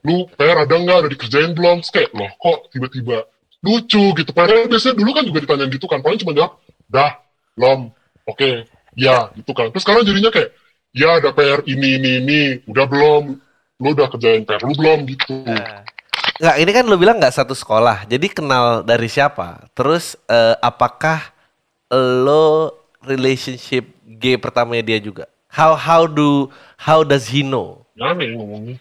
[0.04, 1.80] lu PR ada nggak, udah dikerjain belum?
[1.82, 3.16] Terus kayak loh kok tiba-tiba
[3.64, 4.30] lucu gitu.
[4.36, 7.16] Padahal biasanya dulu kan juga ditanyain gitu kan, paling cuma jawab dah,
[7.56, 7.90] belum,
[8.28, 8.50] oke,
[8.94, 9.72] ya gitu kan.
[9.72, 10.52] Terus sekarang jadinya kayak
[10.94, 12.40] ya ada PR ini ini ini,
[12.70, 13.40] udah belum,
[13.78, 15.34] lu udah kerjain PR lu belum gitu.
[16.38, 18.06] Enggak, ini kan lu bilang nggak satu sekolah.
[18.10, 19.70] Jadi kenal dari siapa?
[19.74, 21.30] Terus eh, apakah
[21.94, 23.86] lo relationship
[24.18, 25.30] gay pertamanya dia juga?
[25.48, 27.86] How how do how does he know?
[27.98, 28.78] Aneh ngomongnya.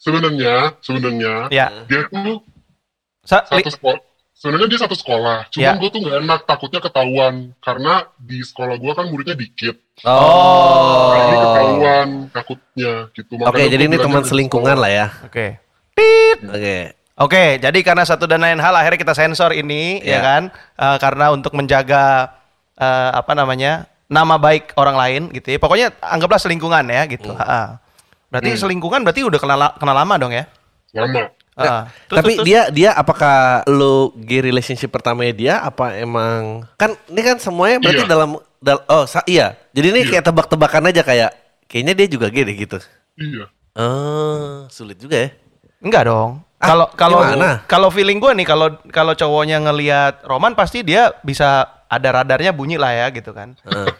[0.00, 1.68] sebenarnya, sebenarnya Ya.
[1.84, 2.40] dia tuh
[3.26, 4.00] Sa- satu sekolah.
[4.36, 5.80] Sebenarnya dia satu sekolah, cuman Ya.
[5.80, 9.80] gue tuh nggak enak takutnya ketahuan karena di sekolah gue kan muridnya dikit.
[10.04, 11.16] Oh.
[11.16, 13.32] Nah, ini ketahuan takutnya gitu.
[13.40, 15.06] Oke, jadi ini teman selingkungan lah ya.
[15.24, 15.56] Oke.
[16.52, 16.76] Oke.
[17.16, 20.20] Oke, jadi karena satu dan lain hal akhirnya kita sensor ini Ya.
[20.20, 20.42] ya kan
[20.76, 22.28] Eh, karena untuk menjaga
[22.76, 23.88] eh, apa namanya?
[24.06, 25.58] nama baik orang lain gitu ya.
[25.58, 27.32] Pokoknya anggaplah selingkungan ya gitu.
[27.32, 27.40] Hmm.
[27.42, 27.62] Ha-ha.
[28.30, 30.44] Berarti selingkungan berarti udah kenal kenal lama dong ya?
[30.94, 31.26] Lama.
[31.56, 31.88] Ha.
[32.06, 37.20] Terus- Tapi terus- dia dia apakah lo gay relationship pertamanya dia apa emang kan ini
[37.20, 38.10] kan semuanya berarti Iya.
[38.10, 39.56] dalam dal- oh sa- iya.
[39.72, 40.10] Jadi ini Iya.
[40.12, 41.30] kayak tebak-tebakan aja kayak
[41.64, 42.76] kayaknya dia juga gay deh gitu.
[43.16, 43.48] Iya.
[43.72, 45.28] Oh, sulit juga ya.
[45.80, 46.44] Enggak dong.
[46.56, 47.20] Ah, Kalau kalau
[47.68, 52.76] kalau feeling gue nih kalau kalau cowoknya ngelihat Roman pasti dia bisa ada radarnya bunyi
[52.76, 53.56] lah ya gitu kan.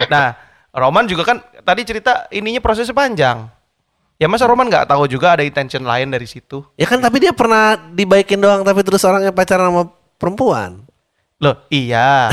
[0.09, 0.33] nah,
[0.73, 3.49] Roman juga kan tadi cerita ininya prosesnya panjang.
[4.17, 6.65] Ya masa Roman nggak tahu juga ada intention lain dari situ?
[6.75, 9.83] Ya kan tapi dia pernah dibaikin doang tapi terus orangnya pacaran sama
[10.17, 10.89] perempuan.
[11.37, 12.33] Loh, iya.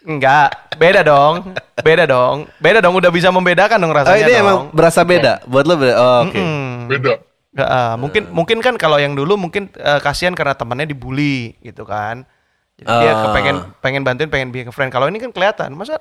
[0.00, 1.52] Enggak, beda dong.
[1.82, 2.48] Beda dong.
[2.56, 4.42] Beda dong udah bisa membedakan dong Oh rasanya ini dong.
[4.46, 5.94] emang berasa beda buat lo beda.
[5.98, 6.38] Oh, oke.
[6.38, 6.88] Mm-mm.
[6.88, 7.12] Beda.
[7.50, 11.82] Nggak, ah, mungkin mungkin kan kalau yang dulu mungkin eh, kasihan karena temannya dibully gitu
[11.82, 12.22] kan.
[12.78, 13.20] Jadi dia Ah.
[13.28, 14.88] kepengen pengen bantuin, pengen being a friend.
[14.88, 15.98] Kalau ini kan kelihatan, masa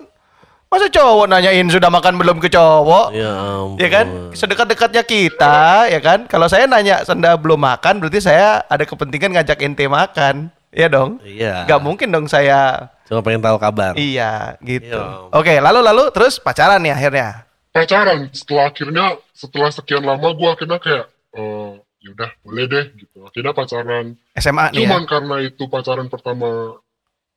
[0.70, 3.12] masa cowok nanyain sudah makan belum ke cowok?
[3.18, 3.82] Ya ampun.
[3.82, 6.30] Ya kan, sedekat-dekatnya kita, ya kan.
[6.30, 11.18] Kalau saya nanya senda belum makan, berarti saya ada kepentingan ngajak ente makan, ya dong.
[11.26, 11.66] Iya.
[11.66, 13.98] Gak mungkin dong saya, Cuma pengen tahu kabar.
[13.98, 14.94] iya gitu.
[14.94, 15.34] Iya.
[15.34, 17.50] Oke, lalu lalu terus pacaran nih akhirnya.
[17.74, 18.30] Pacaran.
[18.30, 21.74] Setelah akhirnya, setelah sekian lama gue akhirnya kayak, eh
[22.06, 23.26] yaudah boleh deh gitu.
[23.26, 24.14] Akhirnya pacaran.
[24.38, 24.82] SMA nih ya.
[24.86, 26.78] Cuman karena itu pacaran pertama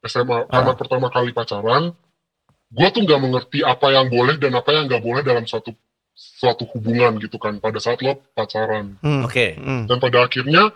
[0.05, 1.97] SMA, karena pertama kali pacaran,
[2.73, 5.77] gue tuh nggak mengerti apa yang boleh dan apa yang nggak boleh dalam suatu
[6.17, 8.97] suatu hubungan gitu kan pada saat lo pacaran.
[9.05, 9.25] Hmm.
[9.29, 9.57] Oke.
[9.61, 9.85] Hmm.
[9.85, 10.73] Dan pada akhirnya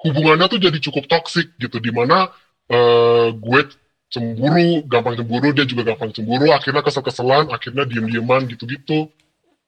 [0.00, 2.32] hubungannya tuh jadi cukup toksik gitu, di mana
[2.68, 3.60] eh gue
[4.08, 9.12] cemburu, gampang cemburu, dia juga gampang cemburu, akhirnya kesel-keselan, akhirnya diem-dieman gitu-gitu.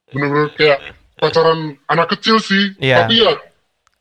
[0.09, 0.79] Bener-bener kayak
[1.17, 3.05] pacaran anak kecil sih, Iya.
[3.05, 3.33] tapi ya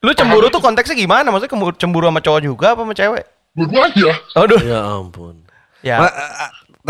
[0.01, 1.29] Lu cemburu tuh konteksnya gimana?
[1.29, 3.25] Maksudnya cemburu sama cowok juga apa sama cewek?
[3.53, 4.12] Dua-duanya.
[4.33, 4.61] Aduh.
[4.64, 5.37] Ya ampun.
[5.85, 6.16] Ya, Ma-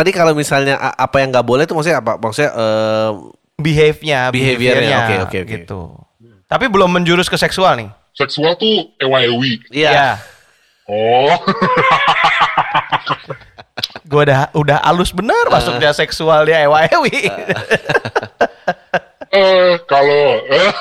[0.01, 2.17] tadi kalau misalnya apa yang nggak boleh itu maksudnya apa?
[2.17, 3.11] Maksudnya eh,
[3.61, 5.53] behave-nya, Behavior-nya, behavior-nya, oke, oke, oke.
[5.53, 5.81] gitu.
[6.49, 7.93] Tapi belum menjurus ke seksual nih.
[8.17, 9.61] Seksual tuh ewa-ewi.
[9.71, 9.93] iya.
[9.93, 10.11] Ya.
[10.91, 11.37] Oh,
[14.11, 17.31] Gue udah udah alus bener masuknya seksual dia ewa ewi.
[19.31, 20.75] eh kalau eh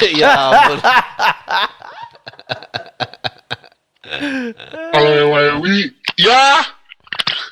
[0.20, 0.78] ya ampun.
[4.92, 6.64] kalau ewa-ewi, ya,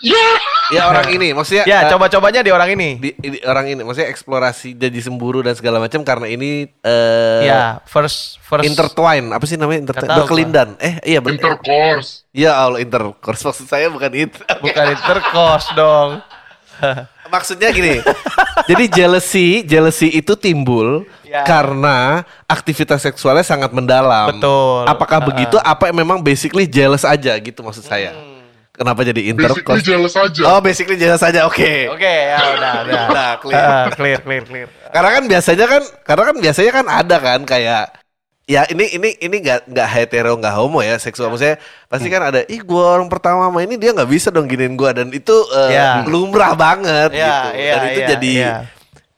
[0.00, 0.26] ya.
[0.70, 2.88] ya orang ini maksudnya ya, eh, coba-cobanya di orang ini.
[2.96, 7.82] di, di- orang ini maksudnya eksplorasi jadi semburu dan segala macam karena ini eh ya,
[7.84, 12.22] first first intertwine apa sih namanya intertwine berkelindan eh iya ber- Intercourse.
[12.30, 16.22] ya Allah intercourse maksud saya bukan itu bukan intercourse dong.
[17.30, 18.00] maksudnya gini
[18.64, 21.46] jadi jealousy jealousy itu timbul Ya.
[21.46, 24.82] karena aktivitas seksualnya sangat mendalam Betul.
[24.82, 25.30] apakah Uh-uh.
[25.30, 28.10] begitu apa memang basically jealous aja gitu maksud saya
[28.80, 30.42] kenapa jadi Basically intercourse jealous aja.
[30.48, 33.02] oh basically jealous aja oke Oke, ya udah, udah.
[33.12, 33.60] Udah, clear.
[33.60, 34.68] Ah, clear, clear, clear.
[34.88, 37.84] Karena kan biasanya kan, karena kan biasanya kan ada kan kayak
[38.48, 42.42] ya ini ini ini nggak nggak hetero nggak homo ya seksual maksudnya pasti kan ada
[42.42, 45.70] ih gua orang pertama sama ini dia nggak bisa dong giniin gua dan itu eh,
[45.70, 46.02] Ya.
[46.02, 48.54] lumrah banget Ya, gitu iya, dan itu iya, jadi iya.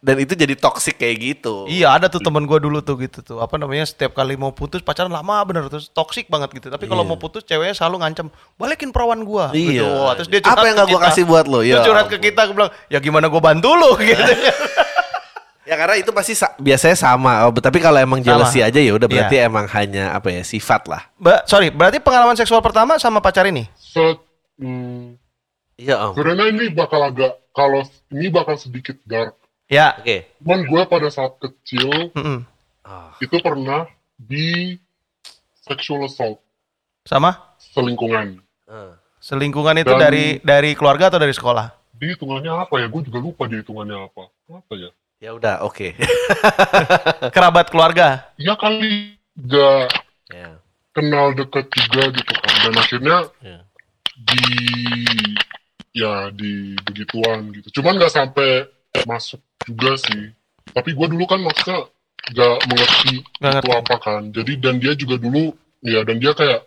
[0.02, 3.38] Dan itu jadi toxic kayak gitu Iya ada tuh temen gue dulu tuh gitu tuh
[3.38, 7.00] apa namanya setiap kali mau putus pacaran lama bener terus toksik banget gitu tapi kalau
[7.00, 7.08] Iya.
[7.08, 9.70] mau putus ceweknya selalu ngancem balikin perawan gua Iya.
[9.72, 9.86] gitu.
[9.86, 11.06] Wah, terus dia Apa curhat yang ke nggak gua kita.
[11.08, 11.60] kasih buat lo?
[11.60, 14.32] Terus Ya curhat ke kita gue bilang ya gimana gua bantu lu gitu
[15.62, 18.26] ya karena itu pasti sa- biasanya sama oh, tapi kalau emang Sama.
[18.26, 19.46] jealousy aja ya udah berarti Iya.
[19.46, 23.70] emang hanya apa ya sifat lah Ba- sorry berarti pengalaman seksual pertama sama pacar ini
[23.72, 24.18] Se
[24.58, 25.14] hmm,
[25.78, 29.38] iya om sebenarnya ini bakal agak kalau ini bakal sedikit dark.
[29.72, 32.44] Ya oke Cuman gue pada saat kecil mm-mm.
[32.82, 34.76] Ah, itu pernah di
[35.56, 36.42] sexual assault
[37.02, 38.42] sama selingkungan.
[38.66, 38.98] ah.
[39.16, 42.90] selingkungan itu Dan- dari dari keluarga atau dari sekolah Di hitungannya apa ya?
[42.90, 44.26] Gue juga lupa di hitungannya apa.
[44.50, 44.90] Apa ya?
[45.22, 45.94] ya udah oke
[47.34, 49.88] kerabat keluarga Ya kali gak
[50.28, 50.58] ya
[50.92, 52.54] kenal deket juga gitu kan.
[52.66, 53.58] Dan akhirnya ya.
[54.18, 54.42] di
[55.94, 57.80] ya di begituan gitu.
[57.80, 58.66] Cuman nggak sampai
[59.06, 60.22] masuk juga sih.
[60.66, 61.86] Tapi gue dulu kan maksudnya
[62.24, 63.80] nggak mengerti Nggak itu ngerti.
[63.82, 64.22] apa kan.
[64.30, 66.60] Jadi dan dia juga dulu ya dan dia kayak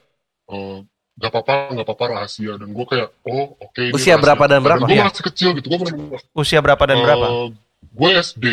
[0.45, 0.77] eh,
[1.15, 4.19] nggak apa-apa nggak apa-apa rahasia dan gue kayak oh oke ini Usia rahasia.
[4.19, 4.83] berapa dan berapa?
[4.83, 5.07] gue Iya.
[5.07, 5.79] masih kecil gitu gue
[6.35, 7.27] usia berapa dan berapa
[7.81, 8.45] gue SD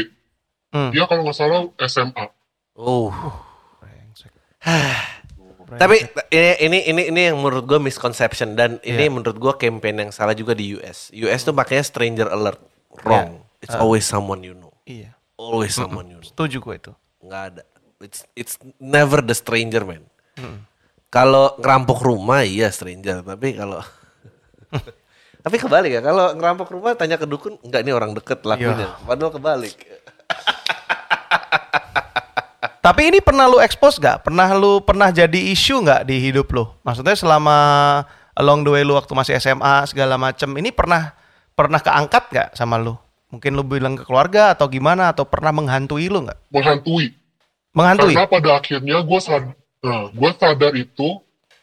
[0.72, 0.88] Hmm.
[0.88, 2.26] dia kalau nggak salah SMA
[2.72, 3.10] oh
[5.72, 5.96] Tapi
[6.30, 9.10] ini ini ini ini yang menurut gue misconception dan ini Iya.
[9.10, 11.08] menurut gue campaign yang salah juga di US.
[11.10, 12.60] US tuh pakainya stranger alert.
[13.02, 13.40] Wrong.
[13.62, 14.74] It's always someone you know.
[14.84, 16.26] iya Always someone you know.
[16.26, 17.62] setuju gue itu Nggak ada.
[18.02, 20.02] It's it's never the stranger man.
[21.12, 23.78] Kalau ngerampok rumah iya stranger, tapi kalau
[25.46, 26.00] tapi kebalik ya.
[26.02, 28.90] Kalau ngerampok rumah tanya ke dukun, enggak ini orang deket lakunya.
[29.06, 29.74] Padahal kebalik.
[32.82, 34.26] Tapi ini pernah lu expose gak?
[34.26, 36.66] Pernah lu pernah jadi isu nggak di hidup lu?
[36.82, 37.54] Maksudnya selama
[38.34, 41.14] along the way lu waktu masih SMA segala macem, ini pernah
[41.54, 42.98] pernah keangkat gak sama lu?
[43.32, 46.38] Mungkin lu bilang ke keluarga atau gimana atau pernah menghantui lu nggak?
[46.52, 47.16] menghantui
[47.72, 48.12] Menghantui?
[48.12, 51.08] karena pada akhirnya gue sadar nah, gue sadar itu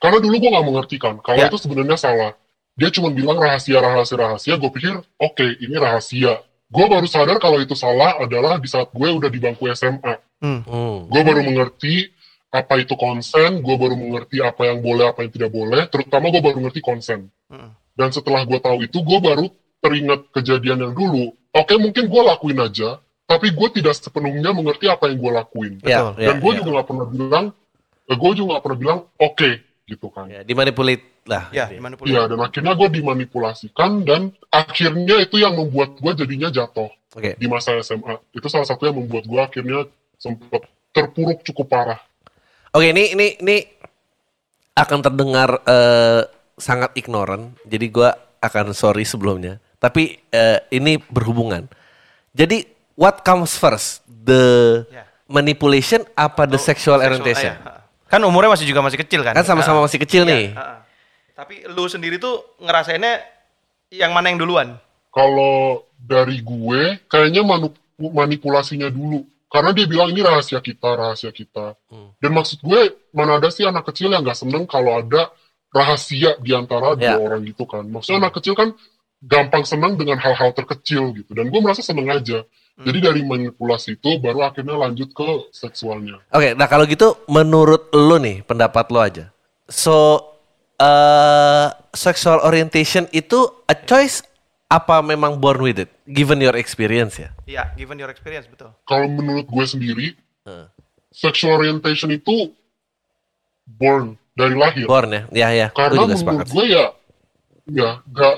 [0.01, 1.47] karena dulu gue nggak mengerti kan kalau Ya.
[1.47, 2.33] itu sebenarnya salah
[2.73, 7.61] dia cuma bilang rahasia rahasia rahasia gue pikir oke ini rahasia gue baru sadar kalau
[7.61, 10.63] itu salah adalah di saat gue udah di bangku SMA Hmm.
[10.63, 11.05] Hmm.
[11.05, 12.09] gue baru mengerti
[12.49, 16.41] apa itu konsen gue baru mengerti apa yang boleh apa yang tidak boleh terutama gue
[16.41, 17.77] baru mengerti konsen Hmm.
[17.93, 19.45] dan setelah gue tahu itu gue baru
[19.79, 25.09] teringat kejadian yang dulu oke mungkin gue lakuin aja tapi gue tidak sepenuhnya mengerti apa
[25.09, 26.11] yang gue lakuin Ya, Betul.
[26.17, 26.57] ya, dan gue ya.
[26.61, 27.45] juga nggak pernah bilang
[28.09, 29.49] eh, gue juga nggak pernah bilang oke
[29.89, 31.49] gitu kan Ya, dimanipulate lah.
[31.49, 32.09] Ya, dimanipulasi.
[32.13, 37.37] Iya dan akhirnya gue dimanipulasikan dan akhirnya itu yang membuat gue jadinya jatuh Oke.
[37.37, 39.89] di masa SMA itu salah satu yang membuat gue akhirnya
[40.21, 41.99] sempat terpuruk cukup parah
[42.69, 43.57] Oke, ini ini ini
[44.77, 46.21] akan terdengar eh,
[46.53, 47.57] sangat ignorant.
[47.65, 49.57] Jadi gua akan sorry sebelumnya.
[49.79, 51.65] Tapi eh, ini berhubungan.
[52.31, 54.03] Jadi what comes first?
[54.05, 54.43] The
[54.85, 55.03] Ya.
[55.25, 57.55] manipulation apa the sexual orientation?
[57.57, 58.07] ah, ya.
[58.07, 59.33] Kan umurnya masih juga masih kecil kan?
[59.33, 60.45] Kan sama-sama masih kecil Iya, nih.
[60.53, 60.83] ah.
[61.33, 63.23] Tapi lu sendiri tuh ngerasainnya
[63.89, 64.75] yang mana yang duluan?
[65.09, 67.41] kalau dari gue kayaknya
[67.97, 72.13] manipulasinya dulu karena dia bilang ini rahasia kita rahasia kita Hmm.
[72.17, 75.33] dan maksud gue mana ada sih anak kecil yang nggak seneng kalau ada
[75.69, 77.17] rahasia di antara Ya.
[77.17, 78.69] dua orang gitu kan maksudnya anak kecil kan
[79.19, 82.43] gampang senang dengan hal-hal terkecil gitu dan gue merasa seneng aja
[82.79, 86.23] Jadi dari manipulasi itu baru akhirnya lanjut ke seksualnya.
[86.31, 89.35] Oke, nah kalau gitu menurut lo nih pendapat lo aja.
[89.67, 90.23] So
[90.79, 94.23] uh, sexual orientation itu a choice
[94.71, 95.91] apa memang born with it?
[96.07, 97.35] Given your experience ya.
[97.43, 98.71] Iya, given your experience betul.
[98.87, 100.07] Kalau menurut gue sendiri,
[100.47, 100.71] Hmm.
[101.11, 102.55] sexual orientation itu
[103.67, 104.87] born dari lahir.
[104.87, 105.67] Born ya, ya ya.
[105.69, 106.47] Gue Karena juga menurut sepakat.
[106.47, 106.85] gue ya,
[107.69, 108.35] ya gak,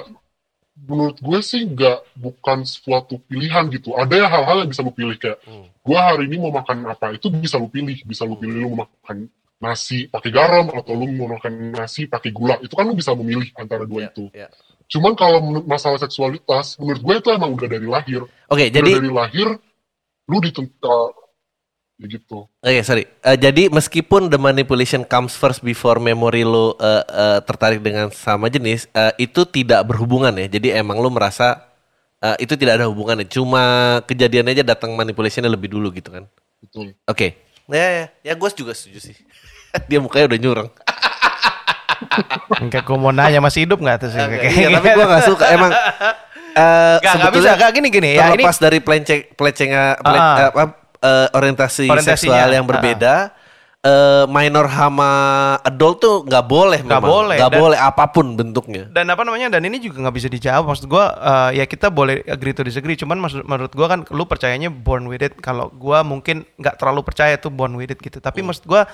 [0.92, 3.96] menurut gue sih nggak bukan suatu pilihan gitu.
[3.96, 5.72] Ada ya hal-hal yang bisa lu pilih kayak, Hmm.
[5.72, 8.84] gue hari ini mau makan apa itu bisa lu pilih, bisa lu pilih lu mau
[8.84, 12.60] makan nasi pakai garam atau lu mau makan nasi pakai gula.
[12.60, 14.26] Itu kan lu bisa memilih antara dua Ya, itu.
[14.36, 14.48] ya.
[14.92, 18.28] Cuman kalau masalah seksualitas, menurut gue itu emang udah dari lahir.
[18.52, 19.48] Oke, Udah jadi dari lahir,
[20.28, 21.16] lu ditentukan
[22.02, 22.50] ya gitu.
[22.50, 23.06] Oke, sorry.
[23.22, 28.50] Eh, jadi meskipun the manipulation comes first before memory lo eh, eh, tertarik dengan sama
[28.50, 30.50] jenis, eh, itu tidak berhubungan ya.
[30.50, 31.62] Jadi emang lo merasa
[32.18, 33.26] eh, itu tidak ada hubungannya.
[33.26, 33.62] Cuma
[34.04, 36.26] kejadiannya aja datang manipulationnya lebih dulu gitu kan.
[36.58, 36.98] Betul.
[37.06, 37.38] Oke.
[37.70, 39.16] Ya, ya, ya gue juga setuju sih.
[39.90, 40.70] Dia mukanya udah nyurang.
[42.68, 44.20] Kayak gue mau nanya masih hidup nggak tuh sih?
[44.20, 45.46] Iya, tapi gue gak suka.
[45.54, 45.72] Emang
[46.52, 48.36] eh Nggak, nggak bisa, nggak gini gini ya.
[48.36, 50.36] Ini dari peleceng pelecengnya pele- Ah.
[51.02, 53.34] Eh, eh, orientasi seksual yang berbeda
[53.82, 55.10] eh, minor sama
[55.66, 58.86] adult tuh nggak boleh Nggak boleh, nggak boleh apa pun bentuknya.
[58.94, 60.70] Dan apa namanya dan ini juga nggak bisa dijawab.
[60.70, 62.94] Maksud gua eh, ya kita boleh agree to disagree.
[62.94, 65.34] Cuman maksud menurut gua kan lu percayanya born with it.
[65.42, 68.22] Kalau gua mungkin nggak terlalu percaya tuh born with it gitu.
[68.22, 68.54] Tapi Hmm.
[68.54, 68.86] maksud gua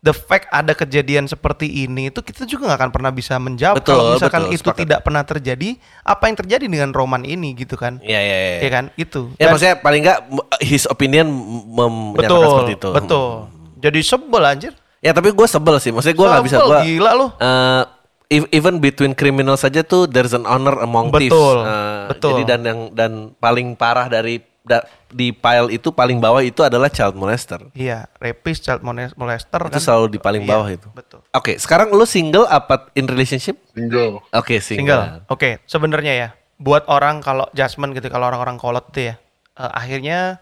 [0.00, 3.90] the fact ada kejadian seperti ini itu kita juga nggak akan pernah bisa menjawab Betul,
[3.90, 4.80] kalau misalkan betul, itu sepakat.
[4.80, 5.68] tidak pernah terjadi
[6.02, 8.58] apa yang terjadi dengan roman ini gitu kan Iya iya iya.
[8.60, 10.18] ya kan itu Ya Dan- maksudnya paling nggak
[10.60, 11.68] his opinion m-
[12.14, 12.88] menyatakan betul seperti itu.
[12.90, 13.28] betul
[13.76, 15.88] jadi sebel anjir Ya tapi gue sebel sih.
[15.88, 16.78] Maksudnya gue nggak bisa gue.
[16.86, 17.26] gila lu.
[18.28, 21.32] even between criminal saja tuh there's an honor among thieves.
[21.32, 22.30] Betul, Eh, betul.
[22.30, 26.86] Jadi dan yang dan paling parah dari da- di pile itu paling bawah itu adalah
[26.86, 27.58] child molester.
[27.72, 29.80] iya rapist child moles- molester Itu kan.
[29.80, 30.88] selalu di paling Iya, bawah itu.
[30.90, 33.56] betul Oke, sekarang lu single apa in relationship?
[33.70, 34.20] Tinggal.
[34.30, 34.84] Oke, single.
[35.00, 35.04] Single.
[35.28, 39.14] Oke, sebenarnya ya, buat orang kalau judgement gitu, kalau orang-orang kolot tuh ya,
[39.54, 40.38] eh, akhirnya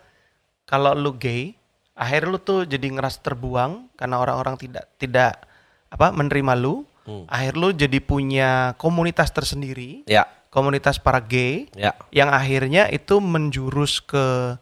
[0.65, 1.55] kalau lu gay,
[1.93, 5.45] akhirnya lu tuh jadi ngerasa terbuang karena orang-orang tidak tidak
[5.89, 6.85] apa menerima lu.
[7.05, 7.25] Hmm.
[7.25, 11.93] Akhir lu jadi punya komunitas tersendiri, Ya, komunitas para gay, ya.
[12.11, 14.57] yang akhirnya itu menjurus ke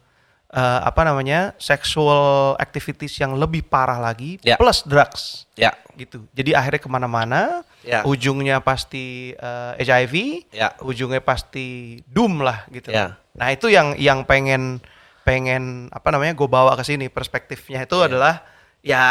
[0.49, 4.55] eh, apa namanya sexual activities yang lebih parah lagi, Ya.
[4.57, 5.75] plus drugs Ya.
[5.95, 6.23] gitu.
[6.33, 8.03] Jadi akhirnya ke mana-mana, Ya.
[8.03, 10.73] ujungnya pasti eh, HIV, Ya.
[10.81, 12.91] ujungnya pasti doom lah gitu.
[12.91, 13.19] Ya.
[13.35, 14.79] Nah itu yang yang pengen
[15.23, 18.07] pengen apa namanya gue bawa ke sini perspektifnya itu Ya.
[18.07, 18.35] adalah
[18.81, 19.03] ya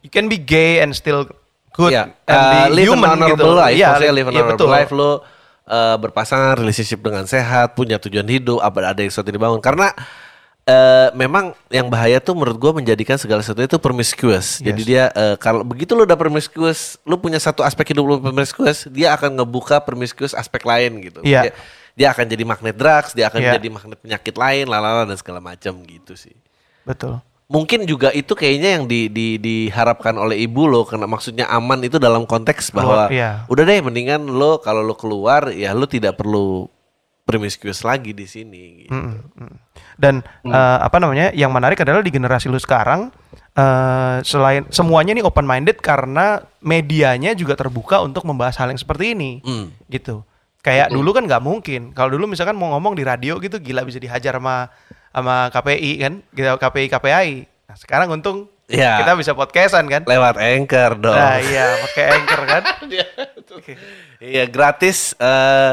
[0.00, 1.26] you can be gay and still
[1.74, 3.58] good Ya, and eh, be live human an honorable gitu.
[3.58, 4.70] life, Iya, live an iya, honorable betul.
[4.70, 5.12] life lo
[5.70, 9.62] eh, berpasangan, relationship dengan sehat, punya tujuan hidup, apa ada yang sesuatu yang dibangun.
[9.62, 9.94] Karena
[10.66, 14.58] eh, memang yang bahaya tuh menurut gue menjadikan segala sesuatu itu promiscuous.
[14.58, 14.88] Jadi Yes.
[14.90, 19.14] dia eh, kalau begitu lo udah promiscuous, lo punya satu aspek hidup lo promiscuous, dia
[19.14, 21.22] akan ngebuka promiscuous aspek lain gitu.
[21.22, 21.48] Iya.
[21.48, 21.52] Dia,
[21.96, 23.52] dia akan jadi magnet drugs, dia akan Iya.
[23.58, 26.34] jadi magnet penyakit lain, lalala dan segala macam gitu sih.
[26.86, 27.18] Betul.
[27.50, 31.98] Mungkin juga itu kayaknya yang di, di, diharapkan oleh ibu lo karena maksudnya aman itu
[31.98, 33.30] dalam konteks bahwa Keluar, iya.
[33.50, 36.70] udah deh mendingan lo kalau lo keluar ya lo tidak perlu
[37.26, 38.94] promiscuous lagi di sini gitu.
[38.94, 39.54] Mm, mm.
[39.98, 41.30] Dan eh, apa namanya?
[41.30, 43.14] Yang menarik adalah di generasi lu sekarang
[43.54, 49.14] eh, selain semuanya nih open minded karena medianya juga terbuka untuk membahas hal yang seperti
[49.14, 49.42] ini.
[49.42, 49.74] Hmm.
[49.86, 50.26] Gitu.
[50.60, 51.90] Kayak dulu kan nggak mungkin.
[51.96, 54.68] Kalau dulu misalkan mau ngomong di radio gitu gila bisa dihajar sama
[55.10, 57.30] sama KPI kan, gitu KPI KPI.
[57.66, 59.02] Nah, sekarang untung Iya.
[59.02, 60.06] kita bisa podcastan kan.
[60.06, 61.18] Lewat anchor dong.
[61.18, 62.62] Nah, iya, pakai anchor kan.
[64.20, 65.16] Iya gratis.
[65.18, 65.72] eh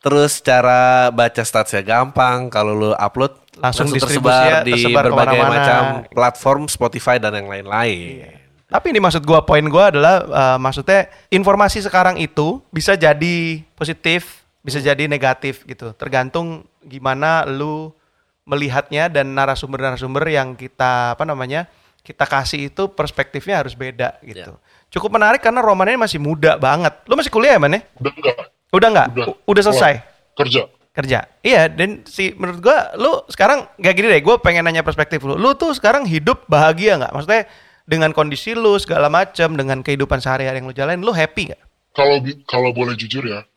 [0.00, 2.48] terus cara baca statsnya gampang.
[2.48, 5.58] Kalau lo upload Langsung tersebar distribusinya di tersebar berbagai ke mana-mana.
[5.60, 8.40] macam platform Spotify dan yang lain-lain.
[8.70, 14.46] Tapi ini maksud gua poin gua adalah eh, maksudnya informasi sekarang itu bisa jadi positif,
[14.62, 15.92] bisa jadi negatif gitu.
[15.98, 17.92] Tergantung gimana lu
[18.48, 21.68] melihatnya dan narasumber-narasumber yang kita apa namanya?
[22.00, 24.56] kita kasih itu perspektifnya harus beda gitu.
[24.90, 26.96] Cukup menarik karena Roman ini masih muda banget.
[27.06, 27.76] Lu masih kuliah ya, Man?
[27.76, 27.80] ya?
[28.00, 28.36] Udah enggak?
[28.70, 29.08] Udah nggak?
[29.14, 29.26] Udah.
[29.46, 29.94] Udah selesai?
[30.00, 30.38] Keluar.
[30.40, 30.62] Kerja.
[30.90, 31.18] kerja.
[31.44, 35.38] Iya, dan si menurut gua lu sekarang gak gini deh, gue pengen nanya perspektif lu.
[35.38, 37.12] Lu tuh sekarang hidup bahagia nggak?
[37.14, 37.42] Maksudnya
[37.86, 41.62] dengan kondisi lu segala macam, dengan kehidupan sehari-hari yang lu jalanin, lu happy nggak?
[41.94, 42.16] Kalau
[42.46, 43.49] kalau boleh jujur ya, Ya.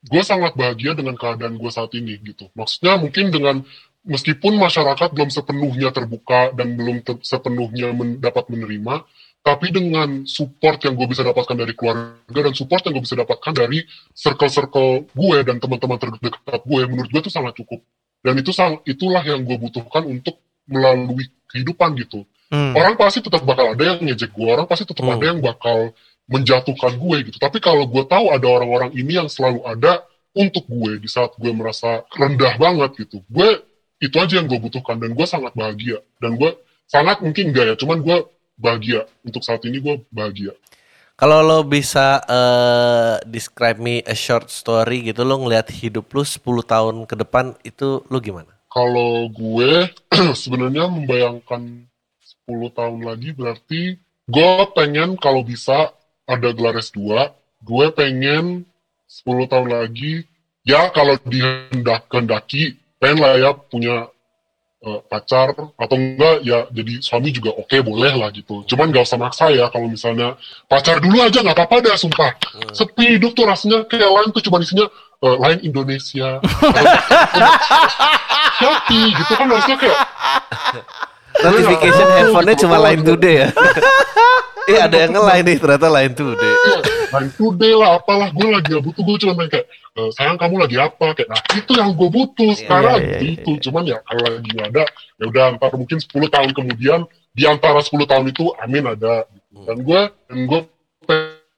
[0.00, 2.48] Gue sangat bahagia dengan keadaan gue saat ini gitu.
[2.54, 3.60] Maksudnya mungkin dengan
[4.00, 9.04] meskipun masyarakat belum sepenuhnya terbuka dan belum te- sepenuhnya men- dapat menerima,
[9.40, 13.52] tapi dengan support yang gue bisa dapatkan dari keluarga dan support yang gue bisa dapatkan
[13.52, 13.84] dari
[14.14, 17.80] circle-circle gue dan teman-teman terdekat gue, menurut gue itu sangat cukup.
[18.20, 20.36] dan itu sang itulah yang gue butuhkan untuk
[20.68, 22.74] melalui kehidupan gitu Hmm.
[22.74, 25.14] orang pasti tetap bakal ada yang ngejek gue orang pasti tetap Hmm.
[25.16, 25.94] ada yang bakal
[26.30, 27.38] menjatuhkan gue gitu.
[27.42, 31.50] Tapi kalau gue tahu ada orang-orang ini yang selalu ada untuk gue di saat gue
[31.50, 33.20] merasa rendah banget gitu.
[33.26, 33.66] Gue
[33.98, 35.98] itu aja yang gue butuhkan dan gue sangat bahagia.
[36.22, 36.54] Dan gue
[36.86, 38.18] sangat mungkin enggak ya cuman gue
[38.54, 39.00] bahagia.
[39.26, 40.54] Untuk saat ini gue bahagia.
[41.18, 46.40] Kalau lo bisa eh, describe me a short story gitu, lo ngelihat hidup lo 10
[46.64, 48.60] tahun ke depan itu lo gimana?
[48.70, 49.90] kalau gue
[50.40, 51.90] sebenarnya membayangkan
[52.46, 53.82] 10 tahun lagi berarti
[54.30, 55.90] gue pengen kalau bisa
[56.30, 57.02] ada gelar S2
[57.66, 58.62] gue pengen
[59.10, 60.22] 10 tahun lagi
[60.62, 64.06] ya kalau dihendak kehendaki pengen lah ya punya
[64.86, 69.18] eh, pacar atau enggak ya jadi suami juga oke boleh lah gitu cuman gak usah
[69.18, 70.38] maksa ya kalau misalnya
[70.70, 72.30] pacar dulu aja nggak apa-apa dah sumpah
[72.70, 74.86] sepi hidup tuh rasanya kayak lain tuh cuma isinya
[75.26, 76.38] eh, lain Indonesia
[78.60, 79.98] Shopee gitu kan harusnya kayak
[81.40, 82.62] Notification Oh, handphonenya gitu.
[82.68, 83.48] cuma line today ya.
[84.70, 86.54] Eh ada yang nge-line nih ternyata line today.
[86.54, 86.78] Iya,
[87.10, 89.66] line today lah apalah gue lagi gak butuh gue cuma main kayak
[89.98, 91.06] "Eh, sayang kamu lagi apa?
[91.18, 92.98] Kayak nah itu yang gue butuh sekarang.
[93.02, 94.82] iya, iya, itu cuman ya kalau lagi ada
[95.18, 97.00] ya udah ntar mungkin 10 tahun kemudian
[97.34, 99.26] di antara 10 tahun itu amin ada.
[99.50, 100.00] Dan gue
[100.30, 100.60] dan gue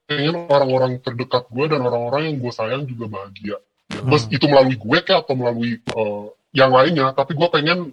[0.08, 3.60] pengen orang-orang terdekat gue dan orang-orang yang gue sayang juga bahagia.
[4.08, 6.24] Mas itu melalui gue kayak atau melalui eh,
[6.56, 7.12] yang lainnya?
[7.12, 7.92] Tapi gue pengen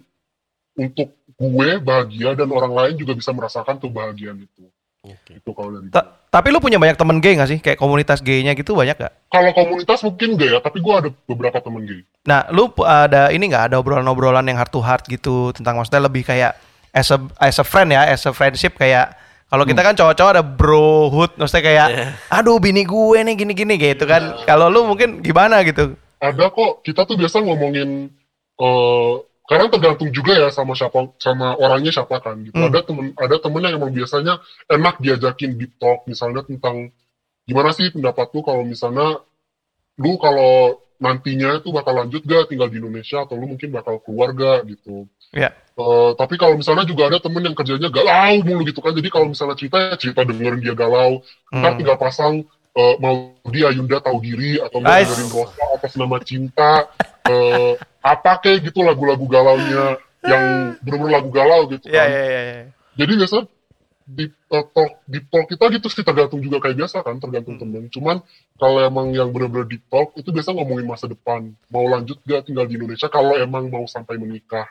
[0.80, 4.64] untuk gue bahagia dan orang lain juga bisa merasakan kebahagiaan itu
[5.08, 5.94] itu kalau dari gue.
[5.96, 7.58] Ta- tapi lu punya banyak temen gay gak sih?
[7.58, 9.12] Kayak komunitas gaynya gitu banyak gak?
[9.32, 12.00] Kalau komunitas mungkin enggak ya, tapi gue ada beberapa temen gay.
[12.28, 16.22] Nah, lu ada ini nggak ada obrolan-obrolan yang heart to heart gitu tentang maksudnya lebih
[16.28, 16.52] kayak
[16.92, 19.16] as a as a friend ya, as a friendship kayak
[19.50, 21.88] kalau kita kan cowok-cowok ada brohood, maksudnya kayak
[22.30, 24.46] aduh bini gue nih gini-gini gitu kan.
[24.46, 25.98] Kalau lu mungkin gimana gitu?
[26.22, 28.12] Ada kok, kita tuh biasa ngomongin,
[28.60, 29.12] eh
[29.50, 32.54] karena tergantung juga ya sama siapa, sama orangnya siapa kan gitu.
[32.54, 32.70] Hmm.
[32.70, 34.38] Ada temen, ada temen yang emang biasanya
[34.70, 36.94] enak diajakin deep talk, misalnya tentang
[37.50, 39.18] gimana sih pendapat lu kalau misalnya
[39.98, 44.62] lu kalau nantinya itu bakal lanjut gak tinggal di Indonesia atau lu mungkin bakal keluarga
[44.62, 45.10] gitu.
[45.34, 45.50] Ya.
[45.50, 49.32] Eh, tapi kalau misalnya juga ada temen yang kerjanya galau mulu gitu kan, jadi kalau
[49.32, 51.78] misalnya cerita ya cerita dengerin dia galau, ntar Hmm.
[51.80, 53.14] tinggal pasang eh, mau
[53.50, 56.86] dia Yunda tahu diri atau mau dengerin Rosa atas nama cinta,
[57.26, 62.08] eh, apa kayak gitu lagu-lagu galaunya yang bener-bener lagu galau gitu Iya kan.
[62.12, 62.40] iya iya.
[62.44, 62.64] iya.
[63.00, 63.36] Jadi biasa
[64.10, 67.62] di eh, talk di talk kita gitu sih tergantung juga kayak biasa kan, tergantung Hmm.
[67.62, 67.82] temen.
[67.88, 68.16] Cuman
[68.58, 72.66] kalau emang yang bener-bener di talk itu biasa ngomongin masa depan, mau lanjut gak tinggal
[72.66, 74.66] di Indonesia kalau emang mau sampai menikah.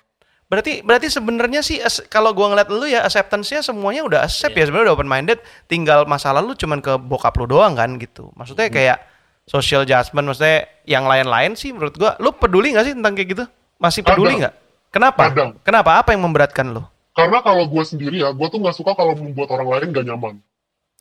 [0.50, 1.78] Berarti berarti sebenarnya sih
[2.10, 5.40] kalau gua ngeliat lu ya acceptance-nya semuanya udah accept ya sebenarnya udah open minded,
[5.70, 8.34] tinggal masalah lu cuman ke bokap lu doang kan gitu.
[8.34, 8.98] Maksudnya kayak
[9.46, 13.46] social judgment maksudnya yang lain-lain sih menurut gua lu peduli nggak sih tentang kayak gitu?
[13.78, 14.54] Masih peduli nggak?
[14.90, 15.30] Kenapa?
[15.30, 15.50] Kadang.
[15.62, 16.02] Kenapa?
[16.02, 16.82] Apa yang memberatkan lu?
[17.14, 20.36] Karena kalau gue sendiri ya, gue tuh nggak suka kalau membuat orang lain gak nyaman.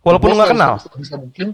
[0.05, 0.73] Walaupun lu Gua nggak kenal.
[0.83, 1.49] Sebisa mungkin,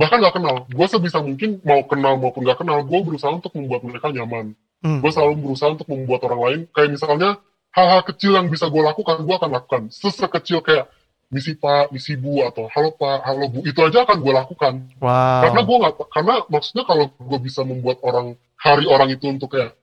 [0.00, 0.56] bahkan nggak kenal.
[0.70, 4.56] Gue sebisa mungkin mau kenal maupun nggak kenal, gue berusaha untuk membuat mereka nyaman.
[4.78, 5.02] Hmm.
[5.02, 7.42] Gue selalu berusaha untuk membuat orang lain, kayak misalnya
[7.74, 9.82] hal-hal kecil yang bisa gue lakukan, gue akan lakukan.
[9.90, 10.86] Sesekecil kayak
[11.28, 14.74] misi pak, misi bu, atau halo pak, halo bu, itu aja akan gue lakukan.
[15.02, 15.42] Wow.
[15.44, 19.74] Karena gue nggak, karena maksudnya kalau gue bisa membuat orang hari orang itu untuk kayak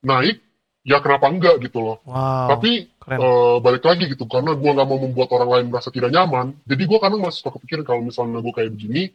[0.00, 0.40] naik,
[0.86, 1.98] ya kenapa enggak gitu loh.
[2.06, 2.54] Wow.
[2.56, 6.54] Tapi eh, balik lagi gitu karena gue nggak mau membuat orang lain merasa tidak nyaman
[6.68, 9.10] jadi gue kadang masih suka kepikiran kalau misalnya gue kayak begini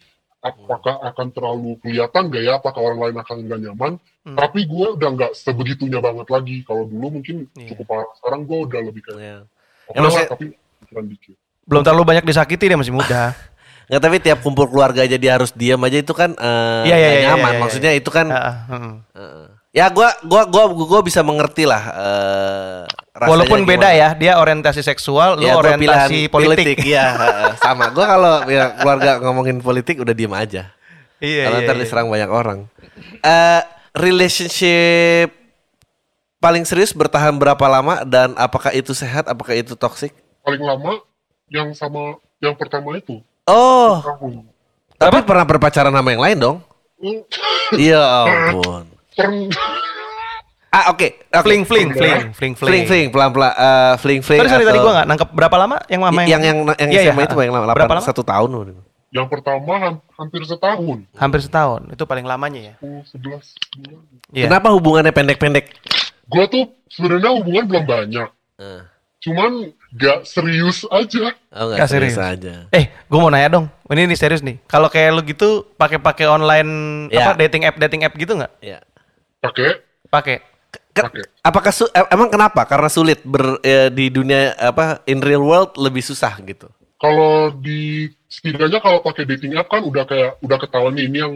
[0.46, 3.94] apakah akan terlalu kelihatan gak ya apakah orang lain akan nggak nyaman
[4.26, 4.34] Hmm.
[4.34, 7.70] tapi gue udah nggak sebegitunya banget lagi kalau dulu mungkin Iya.
[7.70, 9.38] cukup parah sekarang gue udah lebih kayak Ya.
[9.86, 10.46] oke Ya, lah tapi
[10.82, 13.34] pikiran dikit Belum terlalu banyak disakiti dia masih muda.
[13.86, 16.98] Nggak tapi tiap kumpul keluarga aja dia harus diam aja itu kan eh, Iya, iya,
[16.98, 17.52] nggak iya, iya, nyaman.
[17.54, 18.94] iya, Maksudnya itu kan Heeh, heeh.
[19.14, 24.00] eh, ya gua gua gua gua bisa mengerti lah eh, rasanya Walaupun beda gimana.
[24.00, 26.84] ya, dia orientasi seksual, lu Ya, pilihan orientasi politik.
[26.84, 27.88] Iya, heeh, sama.
[27.92, 30.72] Gua kalau ya, keluarga ngomongin politik udah diem aja.
[31.24, 31.82] Iya, Kalau iya, ntar iya.
[31.88, 32.60] diserang banyak orang.
[33.24, 33.62] Eh
[33.96, 35.32] relationship
[36.40, 39.28] paling serius bertahan berapa lama dan apakah itu sehat?
[39.28, 40.12] Apakah itu toksik?
[40.46, 41.02] paling lama
[41.50, 43.18] yang sama yang pertama itu
[43.50, 43.98] Oh,
[44.94, 46.58] tapi pernah berpacaran sama yang lain dong?
[47.74, 47.98] Iya
[48.28, 48.95] ampun.
[49.16, 49.50] Pern-
[50.70, 51.40] Ah oke, oke.
[51.42, 54.44] Fling fling fling fling fling fling pelan pelan eh fling fling.
[54.44, 57.12] Sorry, sorry tadi gua nggak nangkep berapa lama yang mama yang yang yang Iya, iya,
[57.12, 58.04] SMA itu yang lama, Berapa 8, lama?
[58.04, 58.76] satu tahun.
[59.08, 61.88] yang pertama ham- hampir setahun Hampir setahun.
[61.88, 62.74] Itu paling lamanya ya.
[62.78, 64.44] oh, 11 bulan Iya.
[64.46, 65.66] Kenapa hubungannya pendek-pendek?
[66.26, 68.82] gue tuh sebenarnya hubungan belum banyak Eh,
[69.22, 69.52] cuman
[69.94, 72.34] gak serius aja Oh Nggak nggak serius serius.
[72.36, 72.56] aja.
[72.70, 73.72] Eh, gue mau nanya dong.
[73.88, 74.60] Ini nih serius nih.
[74.66, 76.68] Kalau kayak lu gitu pakai-pakai online
[77.08, 77.24] Ya.
[77.24, 78.52] apa dating app dating app gitu nggak?
[78.60, 78.84] Ya.
[79.52, 79.70] Pakai
[80.10, 80.38] Pakai.
[80.96, 81.24] Ke- pakai.
[81.44, 82.64] apakah su- em- emang kenapa?
[82.64, 86.72] Karena sulit ber eh, di dunia apa in real world lebih susah gitu.
[86.96, 91.34] Kalau di setidaknya kalau pakai dating app kan udah kayak udah ketahuan nih ini yang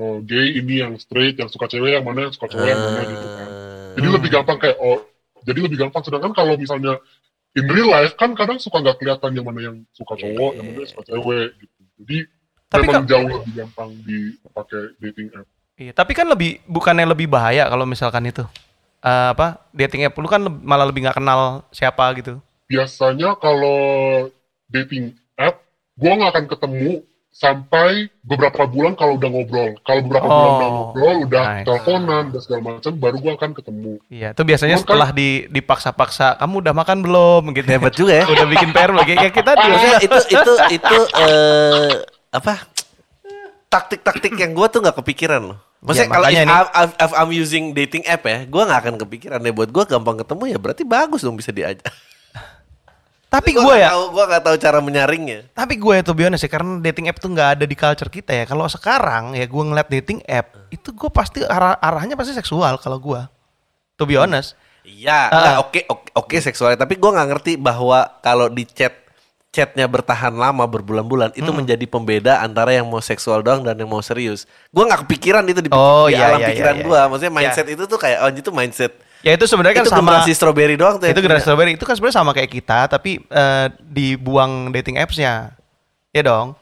[0.00, 3.00] oh, gay, ini yang straight, yang suka cewek, yang mana yang suka cowok, yang mana
[3.04, 3.48] gitu kan.
[3.94, 4.98] Jadi lebih gampang kayak oh,
[5.44, 6.02] jadi lebih gampang.
[6.02, 6.96] Sedangkan kalau misalnya
[7.54, 10.78] in real life kan kadang suka nggak kelihatan yang mana yang suka cowok, yang mana
[10.82, 11.80] yang suka cewek gitu.
[12.00, 12.18] Jadi
[12.72, 15.46] Tapi memang jauh lebih gampang dipakai dating app.
[15.74, 18.46] Iya, tapi kan lebih bukannya lebih bahaya kalau misalkan itu
[19.00, 22.40] Eh, apa dating app lu kan leb- malah lebih nggak kenal siapa gitu.
[22.64, 23.76] biasanya kalau
[24.66, 25.60] dating app,
[25.94, 26.90] gua nggak akan ketemu
[27.28, 29.76] sampai beberapa bulan kalau udah ngobrol.
[29.82, 31.64] Kalau beberapa bulan udah Oh, ngobrol, udah nice.
[31.68, 33.92] teleponan dan segala macam, baru gua akan ketemu.
[34.08, 37.66] Iya, itu biasanya Cuman kan- setelah di dipaksa-paksa, kamu udah makan belum gitu.
[37.68, 38.24] Hebat juga ya.
[38.32, 39.04] udah bikin PR belum?
[39.04, 41.92] Kayak kita di Maksudnya itu itu itu eh
[42.32, 42.52] apa?
[43.68, 45.58] Taktik-taktik yang gue tuh nggak kepikiran loh.
[45.84, 48.94] Maksudnya Ya, kalau nih- I'm- if- if I'm using dating app ya, gue nggak akan
[48.98, 49.52] kepikiran deh.
[49.52, 51.84] Buat gue gampang ketemu ya berarti bagus dong bisa diajak.
[53.28, 55.50] Tapi Gua gue ya, tahu- gua nggak tahu cara menyaringnya.
[55.52, 58.44] tapi gue tuh biasa sih karena dating app tuh nggak ada di culture kita ya.
[58.44, 62.96] Kalau sekarang ya gue ngeliat dating app itu gue pasti arah arahnya pasti seksual kalau
[62.96, 63.20] gue.
[63.94, 64.54] To be honest.
[64.80, 68.92] Iya, nggak, oke oke oke seksualnya, tapi gue nggak ngerti bahwa kalau di chat
[69.54, 71.62] chatnya bertahan lama berbulan-bulan itu Hmm.
[71.62, 74.50] menjadi pembeda antara yang mau seksual doang dan yang mau serius.
[74.68, 76.98] Gue nggak kepikiran itu di, Oh, di iya, alam iya, pikiran iya, gue.
[76.98, 77.06] iya.
[77.06, 78.92] Maksudnya mindset itu tuh kayak oh itu mindset.
[79.22, 81.06] Ya itu sebenarnya kan itu sama generasi strawberry doang tuh.
[81.06, 81.48] yang itu generasi punya.
[81.48, 85.54] strawberry itu kan sebenarnya sama kayak kita tapi eh, dibuang dating appsnya
[86.10, 86.52] ya dong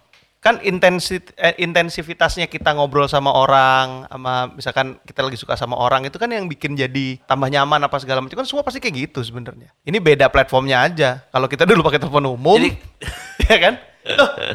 [0.42, 6.02] kan intensi eh, intensivitasnya kita ngobrol sama orang sama misalkan kita lagi suka sama orang
[6.02, 8.42] itu kan yang bikin jadi tambah nyaman apa segala macam.
[8.42, 9.70] Kan semua pasti kayak gitu sebenarnya.
[9.86, 11.22] Ini beda platformnya aja.
[11.30, 12.74] Kalau kita dulu pakai telepon umum Jadi-
[13.46, 13.74] ya kan?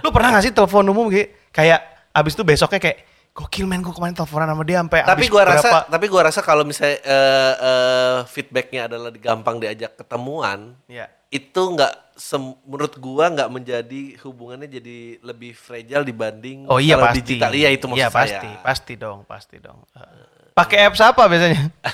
[0.03, 1.79] Lu pernah gak sih telepon umum kayak kayak
[2.11, 3.07] abis itu besoknya kayak
[3.37, 6.65] gokil men gue kemarin teleponan sama dia sampai tapi gua rasa tapi gua rasa kalau
[6.65, 11.93] misalnya eh, eh, feedbacknya adalah gampang diajak ketemuan ya itu nggak
[12.63, 17.19] menurut gua nggak menjadi hubungannya jadi lebih fragile dibanding Oh iya kalau pasti.
[17.21, 19.79] digital iya itu maksud Iya saya pasti, pasti dong, pasti dong.
[19.91, 21.69] Uh, Pakai apps apa biasanya?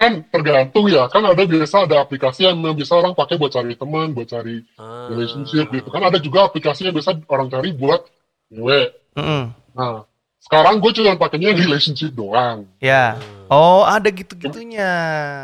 [0.00, 3.76] Kan tergantung ya, kan ada biasa ada aplikasi yang memang bisa orang pakai buat cari
[3.76, 5.12] teman, buat cari Ah.
[5.12, 5.92] relationship gitu.
[5.92, 8.08] Kan ada juga aplikasi yang biasa orang cari buat
[8.48, 8.96] cewek.
[9.12, 9.52] Mm-mm.
[9.76, 10.08] Nah,
[10.40, 12.64] sekarang gue cuma pakainya yang relationship doang.
[12.80, 13.20] Ya.
[13.52, 14.88] Oh, ada gitu-gitunya.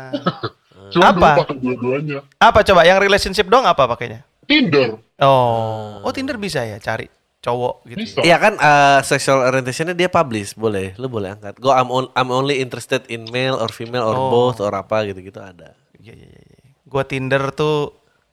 [0.89, 1.15] Cuma Apa?
[1.15, 2.17] dulu pakai dua-duanya.
[2.37, 4.23] apa coba yang relationship dong apa pakainya?
[4.43, 4.95] Tinder.
[5.17, 7.07] Oh, oh Tinder bisa ya cari
[7.37, 7.97] cowok gitu.
[7.99, 8.17] Bisa.
[8.19, 8.23] ya?
[8.25, 12.27] Iya kan eh, sexual orientationnya dia publish boleh lu boleh angkat go I'm, on- I'm
[12.27, 14.27] only interested in male or female or Oh.
[14.29, 16.43] both or apa gitu-gitu ada Iya, iya, iya.
[16.55, 16.71] iya.
[16.83, 17.91] Gua Tinder tuh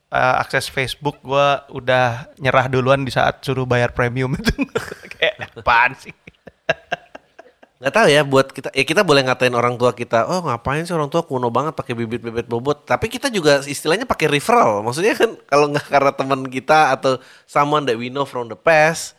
[0.08, 4.54] uh, akses Facebook gua udah nyerah duluan di saat suruh bayar premium itu.
[5.12, 6.14] Kayak apaan sih?
[7.84, 10.96] nggak tahu ya buat kita ya kita boleh ngatain orang tua kita oh ngapain sih
[10.96, 15.36] orang tua kuno banget pakai bibit-bibit bobot tapi kita juga istilahnya pakai referral maksudnya kan
[15.52, 19.12] kalau nggak karena teman kita atau someone that we know from the past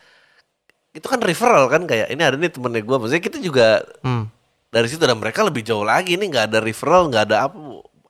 [0.90, 4.26] itu kan referral kan kayak ini ada nih temennya gue maksudnya kita juga Hmm.
[4.74, 7.56] dari situ dan mereka lebih jauh lagi nih nggak ada referral nggak ada apa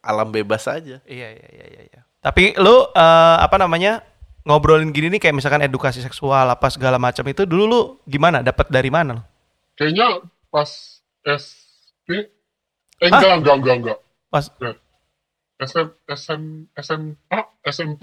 [0.00, 1.82] alam bebas aja Iya iya iya iya.
[1.92, 2.00] iya.
[2.22, 4.00] Tapi lu eh, apa namanya
[4.46, 8.38] ngobrolin gini nih kayak misalkan edukasi seksual apa segala macam itu dulu lu gimana?
[8.40, 9.18] Dapat dari mana?
[9.18, 9.22] lu?
[9.74, 10.70] Kayaknya pas
[11.22, 12.08] SP,
[12.96, 13.98] eh enggak, enggak, enggak, enggak.
[14.28, 14.72] Pas Ya.
[15.56, 16.42] SM, SM,
[16.76, 18.02] SMA, SMP,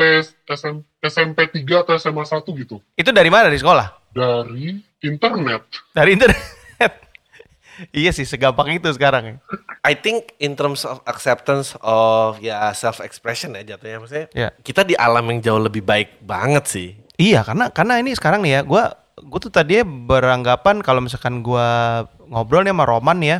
[0.49, 2.81] SM, SMP 3 atau SMA 1 gitu.
[2.93, 4.09] itu dari mana dari sekolah?
[4.09, 5.61] Dari internet.
[5.93, 6.41] Dari internet.
[7.93, 9.37] iya sih segampang itu sekarang.
[9.81, 14.49] I think in terms of acceptance of ya self expression ya jatuhnya maksudnya Ya.
[14.61, 16.89] kita di alam yang jauh lebih baik banget sih.
[17.17, 22.01] Iya karena karena ini sekarang nih ya gua gue tuh tadi beranggapan kalau misalkan gua
[22.34, 23.38] ngobrol nih sama Roman ya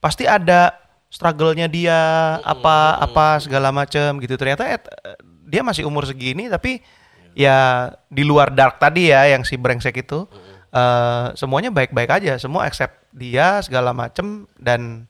[0.00, 0.72] pasti ada
[1.06, 1.98] struggle-nya dia
[2.40, 4.80] apa apa segala macem gitu ternyata eh,
[5.44, 6.80] dia masih umur segini tapi
[7.34, 10.24] ya di luar dark tadi ya yang si brengsek itu
[10.70, 15.04] eh, semuanya baik-baik aja semua accept dia segala macem dan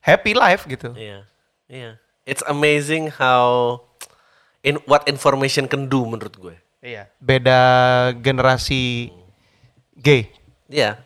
[0.00, 1.28] happy life gitu Iya.
[1.64, 1.90] Iya.
[2.24, 3.78] It's amazing how
[4.64, 6.56] in what information can do menurut gue.
[6.80, 7.60] iya beda
[8.20, 9.08] generasi
[9.96, 10.28] gay
[10.68, 10.96] Iya.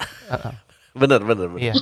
[0.94, 1.46] Bener bener.
[1.52, 1.60] bener.
[1.60, 1.74] Iya.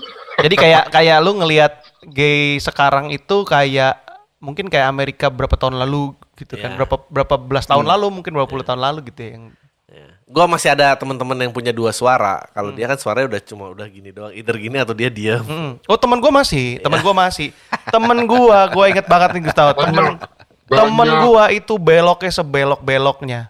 [0.43, 1.73] Jadi kayak kayak lu ngelihat
[2.07, 3.99] gay sekarang itu kayak
[4.39, 6.75] mungkin kayak Amerika berapa tahun lalu gitu kan.
[6.75, 6.79] Iya.
[6.83, 9.45] Berapa berapa belas tahun lalu mungkin berapa puluh tahun lalu gitu ya yang
[9.87, 10.19] Iya.
[10.27, 12.43] Gua masih ada teman-teman yang punya dua suara.
[12.51, 14.35] Kalau dia kan suaranya udah cuma udah gini doang.
[14.35, 15.47] Either gini atau dia diam.
[15.47, 15.73] Mm.
[15.87, 17.55] Oh, teman gua masih, teman gua masih.
[17.95, 19.79] temen gua, gua inget banget nih Gustavo.
[19.79, 20.19] Temen Banyak.
[20.67, 21.23] temen Banyak.
[21.23, 23.41] gua itu beloknya sebelok-beloknya.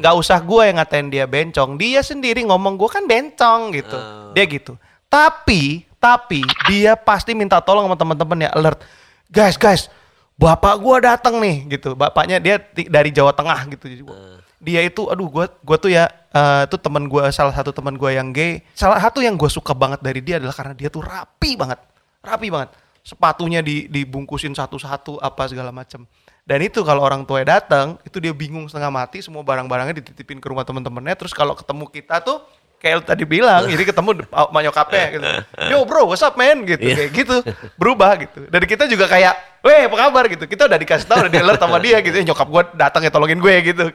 [0.00, 1.76] Nggak usah gua yang ngatain dia bencong.
[1.76, 3.98] Dia sendiri ngomong gua kan bencong gitu.
[4.32, 4.80] Dia gitu.
[5.12, 8.82] Tapi Tapi dia pasti minta tolong sama teman-teman ya alert.
[9.30, 9.86] Guys, guys,
[10.34, 11.94] bapak gua datang nih gitu.
[11.94, 12.58] Bapaknya dia
[12.90, 13.86] dari Jawa Tengah gitu.
[13.86, 17.70] Jadi gua- Dia itu aduh gua gua tuh ya eh, tuh teman gua salah satu
[17.70, 18.66] teman gua yang gay.
[18.74, 21.78] Salah satu yang gua suka banget dari dia adalah karena dia tuh rapi banget.
[22.18, 22.74] Rapi banget.
[23.06, 26.02] Sepatunya di dibungkusin satu-satu apa segala macam.
[26.42, 30.50] Dan itu kalau orang tuanya datang, itu dia bingung setengah mati, semua barang-barangnya dititipin ke
[30.50, 31.14] rumah teman-temannya.
[31.14, 32.42] Terus kalau ketemu kita tuh
[32.82, 35.26] kayak lu tadi bilang, jadi ketemu sama nyokapnya gitu.
[35.70, 36.66] Yo bro, what's up man?
[36.66, 36.94] Gitu, Iya.
[36.98, 37.36] kayak gitu.
[37.78, 38.50] Berubah gitu.
[38.50, 40.44] Dan kita juga kayak, weh apa kabar gitu.
[40.44, 42.18] Kita udah dikasih tahu, udah di alert sama dia gitu.
[42.18, 43.86] "Eh, Nyokap gue datang ya tolongin gue gitu.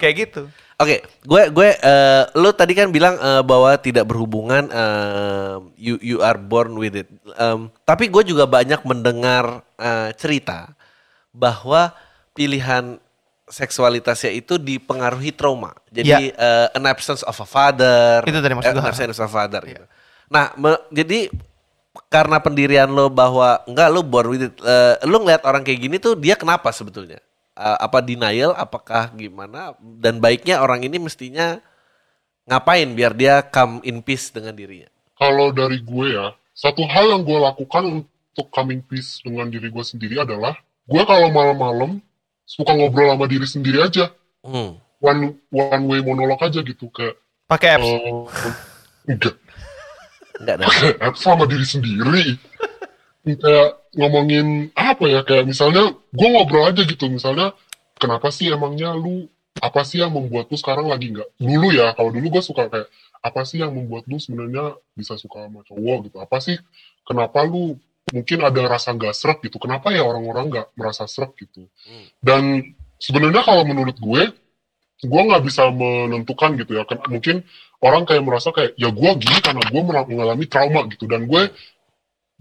[0.00, 0.42] Kayak gitu.
[0.80, 6.18] Oke, gue gue eh, lo tadi kan bilang eh, bahwa tidak berhubungan eh, you you
[6.18, 7.06] are born with it.
[7.36, 10.72] Em, tapi gue juga banyak mendengar eh, cerita
[11.30, 11.92] bahwa
[12.32, 12.96] pilihan
[13.52, 15.76] seksualitasnya itu dipengaruhi trauma.
[15.92, 18.82] Jadi eh, an absence of a father, Itu tadi maksud eh, gua.
[18.82, 19.60] an absence of a father.
[19.62, 19.84] gitu.
[20.32, 21.28] Nah, me- jadi
[22.08, 25.96] karena pendirian lo bahwa enggak lo born with it, eh, lo ngeliat orang kayak gini
[26.00, 27.20] tuh dia kenapa sebetulnya?
[27.52, 28.56] Eh, apa denial?
[28.56, 29.76] Apakah gimana?
[29.78, 31.60] Dan baiknya orang ini mestinya
[32.42, 34.88] ngapain biar dia come in peace dengan dirinya?
[35.14, 39.84] Kalau dari gue ya, satu hal yang gue lakukan untuk coming peace dengan diri gue
[39.84, 42.00] sendiri adalah, gue kalau malam-malam
[42.52, 44.12] suka ngobrol sama diri sendiri aja.
[44.44, 44.76] Hmm.
[45.00, 46.92] One, one way monolog aja gitu.
[46.92, 47.16] Kayak,
[47.48, 47.88] Pakai apps.
[47.88, 47.98] eh,
[49.08, 49.34] enggak,
[50.38, 50.64] Enggak ada.
[50.68, 52.36] kayak sama diri sendiri.
[53.24, 57.08] kayak ngomongin apa ya, kayak misalnya gue ngobrol aja gitu.
[57.08, 57.56] Misalnya,
[57.96, 59.26] kenapa sih emangnya lu,
[59.58, 61.28] apa sih yang membuat lu sekarang lagi nggak?
[61.40, 62.88] Dulu ya, kalau dulu gue suka kayak,
[63.22, 66.16] apa sih yang membuat lu sebenarnya bisa suka sama cowok gitu?
[66.18, 66.58] Apa sih,
[67.06, 67.78] kenapa lu
[68.10, 69.62] mungkin ada rasa nggak srek gitu?
[69.62, 71.70] Kenapa ya orang-orang nggak merasa srek gitu?
[72.18, 74.22] Dan sebenarnya kalau menurut gue,
[75.02, 76.82] gue nggak bisa menentukan gitu ya.
[76.82, 77.46] Kan mungkin
[77.78, 81.06] orang kayak merasa kayak ya gue gini karena gue mengalami trauma gitu.
[81.06, 81.52] Dan gue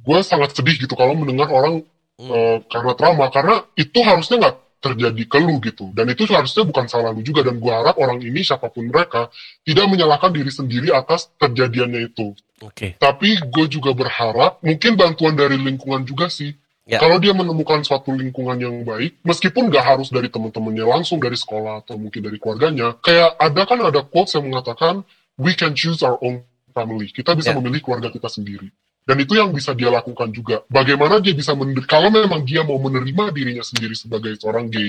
[0.02, 1.86] gue sangat sedih gitu kalau mendengar orang
[2.18, 5.94] eh, karena trauma karena itu harusnya nggak terjadi ke lu gitu.
[5.94, 7.46] Dan itu harusnya bukan salah lu juga.
[7.46, 9.30] Dan gue harap orang ini siapa pun mereka
[9.62, 12.34] tidak menyalahkan diri sendiri atas terjadiannya itu.
[12.66, 12.98] Oke.
[12.98, 16.58] Tapi gue juga berharap mungkin bantuan dari lingkungan juga sih.
[16.90, 16.98] Ya.
[16.98, 21.86] Kalau dia menemukan suatu lingkungan yang baik, meskipun nggak harus dari teman-temannya langsung dari sekolah
[21.86, 25.06] atau mungkin dari keluarganya, kayak ada kan ada quotes yang mengatakan
[25.38, 26.42] we can choose our own
[26.74, 27.08] family.
[27.14, 27.58] Kita bisa Ya.
[27.62, 28.74] memilih keluarga kita sendiri.
[29.02, 30.62] Dan itu yang bisa dia lakukan juga.
[30.70, 34.88] Bagaimana dia bisa mener- kalau memang dia mau menerima dirinya sendiri sebagai seorang gay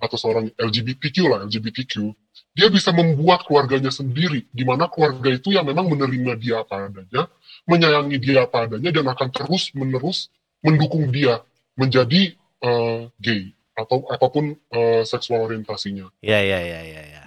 [0.00, 2.08] atau seorang LGBTQ lah, LGBTQ,
[2.56, 7.28] dia bisa membuat keluarganya sendiri, di mana keluarga itu yang memang menerima dia apa adanya,
[7.68, 10.32] menyayangi dia apa adanya, dan akan terus menerus
[10.64, 11.44] mendukung dia
[11.76, 16.08] menjadi eh, gay atau apa pun eh, seksual orientasinya.
[16.24, 17.22] Ya ya ya ya ya.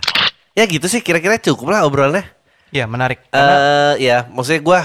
[0.53, 2.25] Ya gitu sih kira-kira cukup lah obrolannya.
[2.73, 3.21] Iya menarik.
[3.29, 4.79] Karena Eh ya, maksudnya gua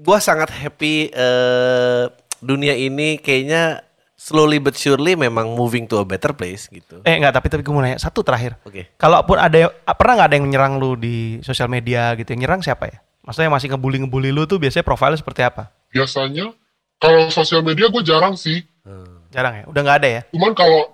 [0.00, 2.04] gua sangat happy eh
[2.40, 3.84] dunia ini kayaknya
[4.16, 7.00] slowly but surely memang moving to a better place gitu.
[7.04, 8.56] Eh enggak, tapi tapi gue mau nanya satu terakhir.
[8.64, 8.92] Oke.
[8.96, 12.28] Kalaupun ada yang- pernah nggak ada yang nyerang lu di sosial media gitu?
[12.32, 12.98] Yang nyerang siapa ya?
[13.24, 15.72] Maksudnya yang masih ngebully ngebully lu tuh biasanya profilnya seperti apa?
[15.88, 16.52] Biasanya
[17.00, 18.60] kalau sosial media gue jarang sih,
[19.30, 19.64] Jarang ya?
[19.70, 20.22] Udah nggak ada ya?
[20.34, 20.90] cuman kalau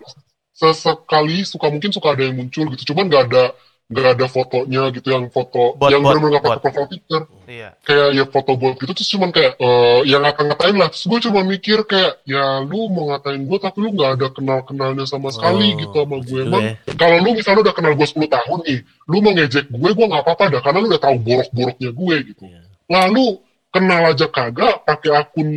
[0.53, 3.45] sesekali suka mungkin suka ada yang muncul gitu, cuman nggak ada
[3.87, 7.71] nggak ada fotonya gitu yang foto Bot, yang benar-benar nggak pakai profile picture Iya.
[7.87, 11.47] kayak ya foto bot gitu terus cuman kayak eh yang ngata-ngatain lah terus gue cuma
[11.47, 15.79] mikir kayak ya lu mau ngatain gue tapi lu nggak ada kenal-kenalnya sama sekali Oh,
[15.79, 16.75] gitu sama gue gitu emang ya.
[16.99, 20.23] kalau lu misalnya udah kenal gue 10 tahun nih lu mau ngejek gue gue nggak
[20.27, 22.61] apa-apa dah karena lu udah tahu borok-boroknya gue gitu Iya.
[22.91, 23.27] lalu
[23.71, 25.49] kenal aja kagak pakai akun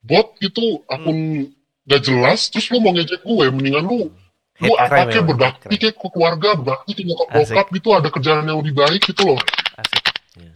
[0.00, 1.52] bot gitu akun
[1.84, 4.08] gak jelas terus lu mau ngejek gue mendingan lu lu
[4.56, 8.44] Hate apa kayak memang, berbakti kayak ke keluarga berbakti ke nyokap bokap gitu ada kerjaan
[8.48, 9.40] yang lebih baik gitu loh
[9.76, 10.02] Asik.
[10.40, 10.52] Iya.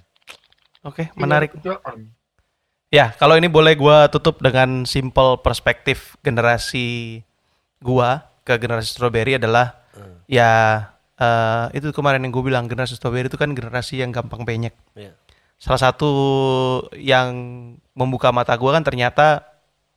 [0.80, 1.50] Oke, Tinggal menarik.
[1.60, 2.08] kerjaan.
[2.90, 7.20] Ya, kalau ini boleh gua tutup dengan simple perspektif generasi
[7.84, 9.76] gua ke generasi strawberry adalah
[10.24, 10.88] ya
[11.20, 14.72] eh, itu kemarin yang gue bilang generasi strawberry itu kan generasi yang gampang penyek.
[14.96, 15.12] Iya.
[15.60, 16.10] Salah satu
[16.96, 17.30] yang
[17.92, 19.49] membuka mata gua kan ternyata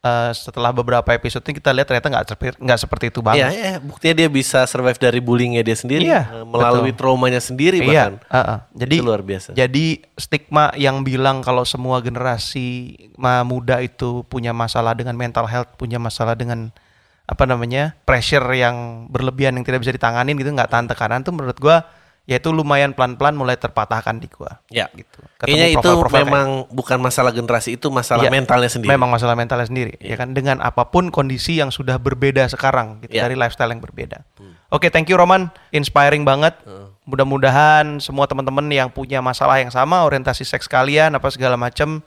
[0.04, 3.49] eh, setelah beberapa episode ini kita lihat ternyata nggak seperti nggak seperti itu Iya, banget.
[3.56, 6.99] iya, buktinya dia bisa survive dari bullyingnya dia sendiri, Iya, eh, melalui betul.
[6.99, 8.14] traumanya sendiri Iya, bahkan.
[8.28, 8.60] uh-uh.
[8.76, 9.47] jadi Itu luar biasa.
[9.56, 12.99] Jadi stigma yang bilang kalau semua generasi
[13.47, 16.76] muda itu punya masalah dengan mental health, punya masalah dengan
[17.24, 21.56] apa namanya pressure yang berlebihan yang tidak bisa ditanganin gitu nggak tahan tekanan tuh menurut
[21.56, 21.88] gua
[22.24, 24.64] ya itu lumayan pelan-pelan mulai terpatahkan di gua.
[24.72, 24.88] Ya.
[24.96, 25.20] Gitu.
[25.44, 28.90] Kayaknya itu kayak- memang bukan masalah generasi, itu masalah Iya, mentalnya sendiri.
[28.96, 33.20] Memang masalah mentalnya sendiri, ya kan dengan apa pun kondisi yang sudah berbeda sekarang gitu
[33.20, 33.28] Iya.
[33.28, 34.24] dari lifestyle yang berbeda.
[34.72, 36.56] Oke, thank you Roman, inspiring banget.
[37.04, 42.00] Mudah-mudahan semua teman-teman yang punya masalah yang sama, orientasi seks kalian apa segala macam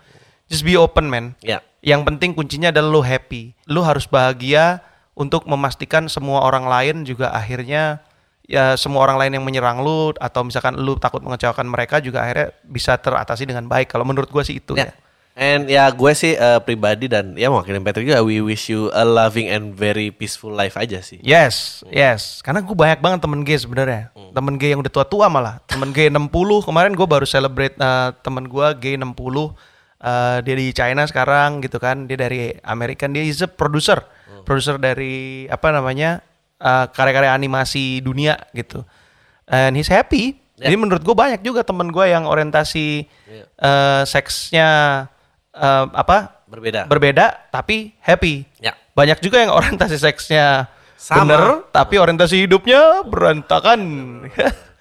[0.49, 1.37] just be open man.
[1.45, 1.61] Ya.
[1.85, 3.53] Yang penting kuncinya adalah lu happy.
[3.69, 4.81] Lu harus bahagia
[5.13, 8.01] untuk memastikan semua orang lain juga akhirnya
[8.47, 12.55] ya semua orang lain yang menyerang lu atau misalkan lu takut mengecewakan mereka juga akhirnya
[12.63, 13.91] bisa teratasi dengan baik.
[13.91, 14.91] Kalau menurut gua sih itu Ya.
[14.91, 14.95] ya.
[15.37, 19.05] And ya gue sih eh, pribadi dan ya mewakili Patrick juga we wish you a
[19.05, 21.21] loving and very peaceful life aja sih.
[21.21, 22.41] Yes, yes.
[22.41, 24.09] Karena gue banyak banget temen gay sebenarnya.
[24.33, 25.61] Temen gay yang udah tua-tua malah.
[25.69, 26.33] Temen gay 60.
[26.65, 29.13] Kemarin gue baru celebrate eh, temen gue gay 60.
[29.13, 32.09] Eh, dia di China sekarang gitu kan.
[32.09, 33.05] Dia dari Amerika.
[33.05, 34.09] Dia is a producer.
[34.49, 36.25] Producer dari apa namanya
[36.57, 38.83] eh, karya-karya animasi dunia gitu.
[39.47, 40.37] And he's happy.
[40.57, 43.05] Jadi menurut gue banyak juga temen gue yang orientasi
[43.61, 44.69] eh, seksnya
[45.53, 46.87] eh, apa Berbeda.
[46.87, 48.47] berbeda tapi happy.
[48.63, 48.73] Ya.
[48.95, 51.29] Banyak juga yang orientasi seksnya Sama.
[51.29, 51.43] bener
[51.75, 53.81] tapi orientasi hidupnya berantakan.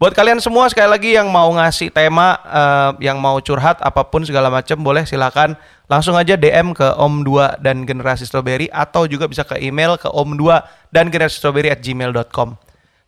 [0.00, 4.24] Buat kalian semua sekali lagi yang mau ngasih tema, eh, yang mau curhat apa pun
[4.24, 5.60] segala macam boleh silakan
[5.92, 10.08] langsung aja DM ke Om 2 dan Generasi Strawberry atau juga bisa ke email ke
[10.08, 12.56] Om 2 dan Generasi Strawberry at gmail.com.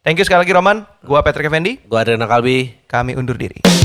[0.05, 2.85] Thank you sekali lagi Roman, gua Patrick Effendi, Gue Adriana Kalbi.
[2.85, 3.82] kami undur diri.